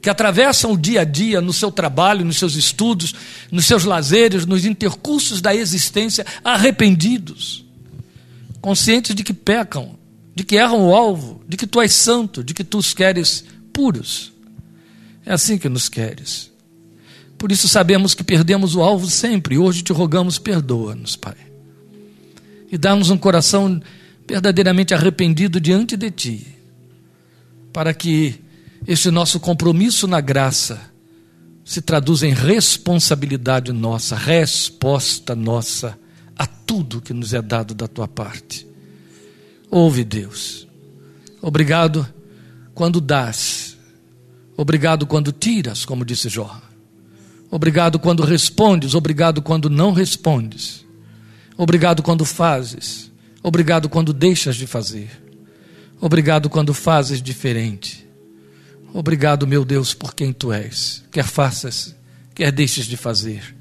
[0.01, 3.15] que atravessam o dia a dia no seu trabalho, nos seus estudos,
[3.51, 7.65] nos seus lazeres, nos intercursos da existência, arrependidos,
[8.61, 9.99] conscientes de que pecam,
[10.35, 13.45] de que erram o alvo, de que tu és santo, de que tu os queres
[13.73, 14.33] puros.
[15.27, 16.54] É assim que nos queres.
[17.45, 21.37] Por isso sabemos que perdemos o alvo sempre, hoje te rogamos, perdoa-nos, Pai.
[22.73, 23.83] E dá-nos um coração
[24.27, 26.47] verdadeiramente arrependido diante de Ti,
[27.71, 28.41] para que
[28.87, 30.91] este nosso compromisso na graça
[31.63, 35.99] se traduza em responsabilidade nossa, resposta nossa
[36.39, 38.67] a tudo que nos é dado da Tua parte.
[39.71, 40.67] Ouve, Deus.
[41.43, 42.09] Obrigado
[42.75, 43.77] quando dás.
[44.57, 46.64] Obrigado quando tiras, como disse Jó.
[47.51, 50.85] Obrigado quando respondes, obrigado quando não respondes.
[51.57, 53.11] Obrigado quando fazes,
[53.43, 55.23] obrigado quando deixas de fazer.
[56.01, 58.05] Obrigado quando fazes diferente.
[58.93, 61.03] Obrigado, meu Deus, por quem tu és.
[61.11, 61.95] Quer faças,
[62.35, 63.55] quer deixes de fazer.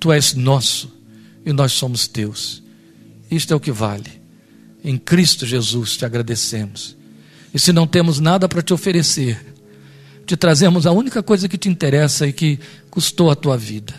[0.00, 0.92] Tu és nosso
[1.44, 2.62] e nós somos teus.
[3.30, 4.20] Isto é o que vale.
[4.82, 6.96] Em Cristo Jesus te agradecemos.
[7.52, 9.54] E se não temos nada para te oferecer,
[10.26, 12.58] te trazemos a única coisa que te interessa e que
[12.96, 13.94] custou a tua vida.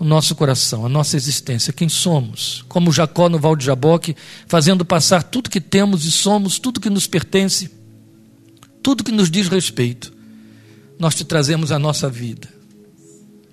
[0.00, 2.64] O nosso coração, a nossa existência, quem somos.
[2.68, 4.16] Como Jacó no Val de Jaboque,
[4.48, 7.70] fazendo passar tudo que temos e somos, tudo que nos pertence,
[8.82, 10.12] tudo que nos diz respeito.
[10.98, 12.48] Nós te trazemos a nossa vida,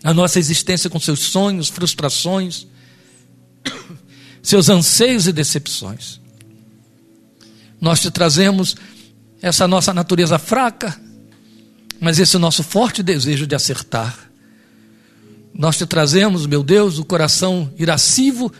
[0.04, 2.66] a nossa existência com seus sonhos, frustrações,
[4.42, 6.20] seus anseios e decepções.
[7.80, 8.76] Nós te trazemos
[9.40, 11.00] essa nossa natureza fraca,
[12.00, 14.33] mas esse nosso forte desejo de acertar.
[15.54, 18.52] Nós te trazemos, meu Deus, o coração irascivo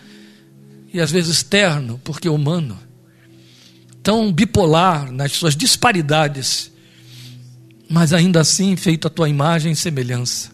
[0.94, 2.78] e às vezes terno, porque humano,
[4.04, 6.72] tão bipolar nas suas disparidades,
[7.90, 10.52] mas ainda assim feito a tua imagem e semelhança.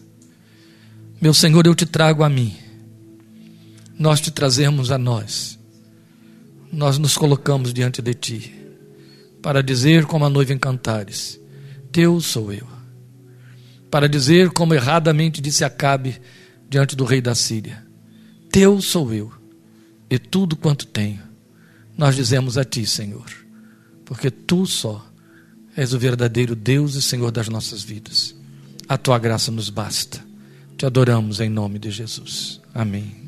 [1.20, 2.56] Meu Senhor, eu te trago a mim,
[3.98, 5.58] nós te trazemos a nós,
[6.72, 8.54] nós nos colocamos diante de ti,
[9.42, 11.38] para dizer como a noiva em cantares:
[11.92, 12.79] Teu sou eu
[13.90, 16.20] para dizer, como erradamente disse Acabe
[16.68, 17.84] diante do rei da Síria:
[18.50, 19.32] Teu sou eu,
[20.08, 21.22] e tudo quanto tenho,
[21.96, 23.26] nós dizemos a Ti, Senhor,
[24.04, 25.04] porque Tu só
[25.76, 28.34] és o verdadeiro Deus e Senhor das nossas vidas.
[28.88, 30.24] A Tua graça nos basta.
[30.76, 32.60] Te adoramos em nome de Jesus.
[32.74, 33.19] Amém.